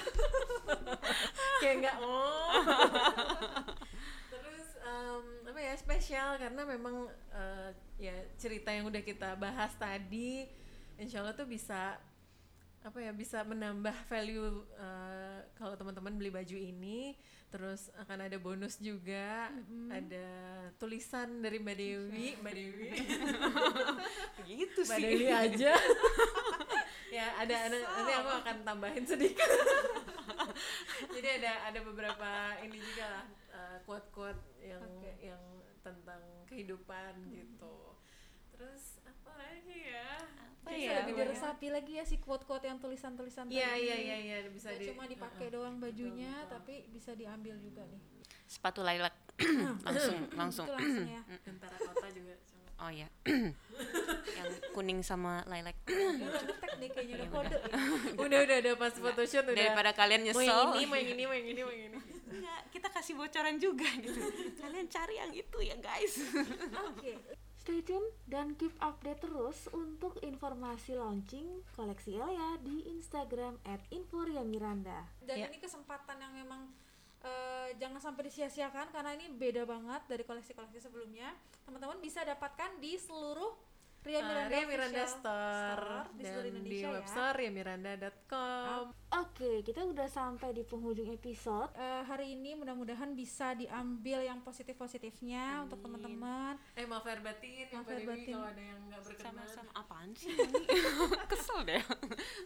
[1.61, 2.65] Kayak nggak oh.
[5.71, 7.71] Ya spesial karena memang eh,
[8.03, 10.51] ya cerita yang udah kita bahas tadi,
[10.99, 11.95] insya Allah tuh bisa
[12.83, 17.15] apa ya bisa menambah value eh, kalau teman-teman beli baju ini.
[17.55, 19.51] Terus akan ada bonus juga
[19.91, 20.27] ada
[20.79, 22.27] tulisan dari Mbak Dewi.
[22.43, 22.91] Mbak Dewi.
[24.51, 25.07] Gitu Mbak sih.
[25.07, 25.75] Dewi aja.
[27.11, 29.51] Ya ada, ada nanti aku akan tambahin sedikit.
[31.11, 34.87] Jadi ada ada beberapa ini juga lah eh, quote-quote yang
[35.19, 35.43] yang
[35.81, 37.97] tentang kehidupan gitu
[38.53, 40.21] terus apa lagi ya
[40.61, 43.89] apa bisa ya lebih diresapi lagi ya si quote-quote yang tulisan-tulisan iya tadi.
[43.89, 48.01] iya iya iya bisa di cuma dipakai doang bajunya, tapi bisa diambil juga nih.
[48.45, 49.17] sepatu lilac
[49.89, 51.23] langsung langsung Itu langsung ya.
[51.49, 52.35] tentara kota juga.
[52.81, 53.09] Oh ya
[54.37, 55.77] yang kuning sama lilac.
[56.81, 57.57] Nih kayaknya udah kode.
[57.57, 57.61] ya.
[58.25, 59.57] udah udah udah pas photoshoot udah.
[59.57, 60.49] Daripada kalian mau nyesel.
[60.49, 61.99] yang ini mau yang ini mau yang ini mau yang ini.
[62.31, 64.21] Enggak, kita kasih bocoran juga gitu.
[64.63, 66.15] Kalian cari yang itu ya guys.
[66.89, 67.19] Oke.
[67.61, 73.61] Stay tune dan keep update terus untuk informasi launching koleksi Elia di Instagram
[73.93, 75.05] @inforiamiranda.
[75.21, 75.47] Dan Ya.
[75.53, 76.73] ini kesempatan yang memang
[77.23, 81.31] eh, jangan sampai disia-siakan karena ini beda banget dari koleksi-koleksi sebelumnya.
[81.63, 83.69] Teman-teman bisa dapatkan di seluruh
[84.01, 86.97] Ria Uh, Miranda, Ria Miranda official Store, di dan seluruh di Indonesia ya.
[86.97, 91.69] website riamiranda.com Oke, kita udah sampai di penghujung episode.
[91.75, 96.57] Eh, hari ini mudah-mudahan bisa diambil yang positif-positifnya untuk teman-teman.
[96.73, 98.33] eh maaf lahir batin Maaf Dewi batin.
[98.33, 100.33] kalau ada yang nggak berkenan sama-sama apaan sih
[101.31, 101.83] kesel deh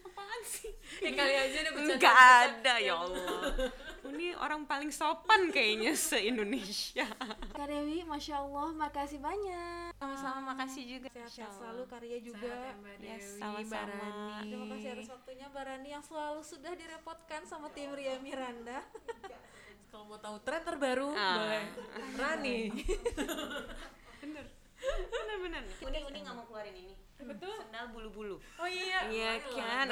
[0.03, 3.31] apaan sih ya kali aja ada bercanda Enggak ada ya Allah
[4.07, 7.09] ini orang paling sopan kayaknya se-Indonesia
[7.51, 9.91] Kak Dewi, Masya Allah, makasih banyak.
[9.95, 12.45] sama-sama makasih juga Sehat-sehat selalu karya juga.
[12.45, 13.65] Sehat ya, Mbak Yes, Dewi, sama-sama.
[13.65, 14.45] Mbak Rani.
[14.45, 18.79] Terima kasih atas waktunya Mbak Rani yang selalu sudah direpotkan sama tim Ria Miranda.
[19.87, 21.39] kalau mau tahu tren terbaru Ah.
[21.39, 21.63] boleh
[22.15, 22.59] Rani
[25.11, 25.63] bener-bener.
[25.85, 26.95] Uni uni nggak mau keluarin ini.
[27.25, 27.57] Betul.
[27.57, 28.37] Sendal bulu-bulu.
[28.61, 29.09] Oh iya.
[29.09, 29.87] Iya kan?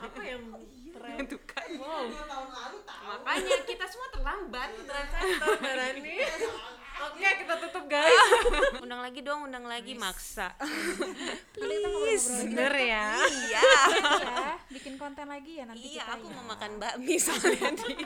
[0.00, 0.42] apa yang
[0.94, 1.16] tren?
[1.20, 1.68] Itu kan.
[1.76, 2.06] Wow.
[3.20, 4.70] Makanya kita semua terlambat.
[4.72, 6.16] Trendsetter Mbak Rani.
[6.96, 8.24] Oke kita tutup guys.
[8.80, 9.92] Undang lagi dong undang lagi.
[10.00, 10.56] Maksa.
[11.52, 12.48] Please.
[12.48, 13.20] bener ya.
[13.20, 13.62] Iya.
[14.24, 16.34] Ya, bikin konten lagi ya nanti iya kita aku ya.
[16.40, 18.00] mau makan bakmi soalnya di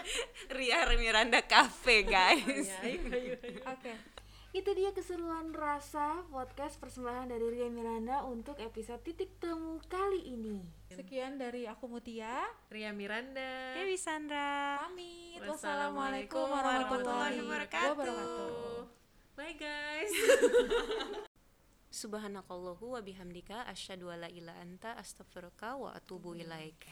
[0.51, 2.67] Ria Miranda Cafe guys.
[2.83, 4.19] Ayo Oke.
[4.51, 10.66] Itu dia keseruan rasa podcast persembahan dari Ria Miranda untuk episode titik temu kali ini.
[10.90, 12.51] Sekian dari aku Mutia.
[12.66, 15.38] Ria Miranda Dewi Sandra Pamit.
[15.46, 18.90] Wassalamualaikum warahmatullahi wabarakatuh.
[19.38, 20.11] bye guys
[22.03, 26.86] Subhanakallahu wa bihamdika asyhadu alla ilaha anta astaghfiruka wa atubu ilaik.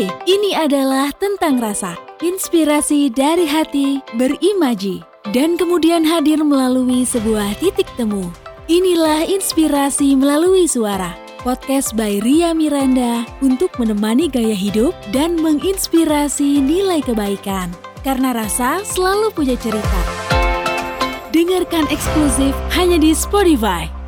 [0.00, 1.92] Hai, ini adalah Tentang Rasa,
[2.24, 5.04] inspirasi dari hati berimaji,
[5.36, 8.32] dan kemudian hadir melalui sebuah titik temu.
[8.64, 11.12] Inilah inspirasi melalui suara,
[11.44, 17.68] podcast by Ria Miranda untuk menemani gaya hidup dan menginspirasi nilai kebaikan.
[18.00, 20.00] Karena rasa selalu punya cerita.
[21.28, 23.99] Dengarkan eksklusif hanya di Spotify.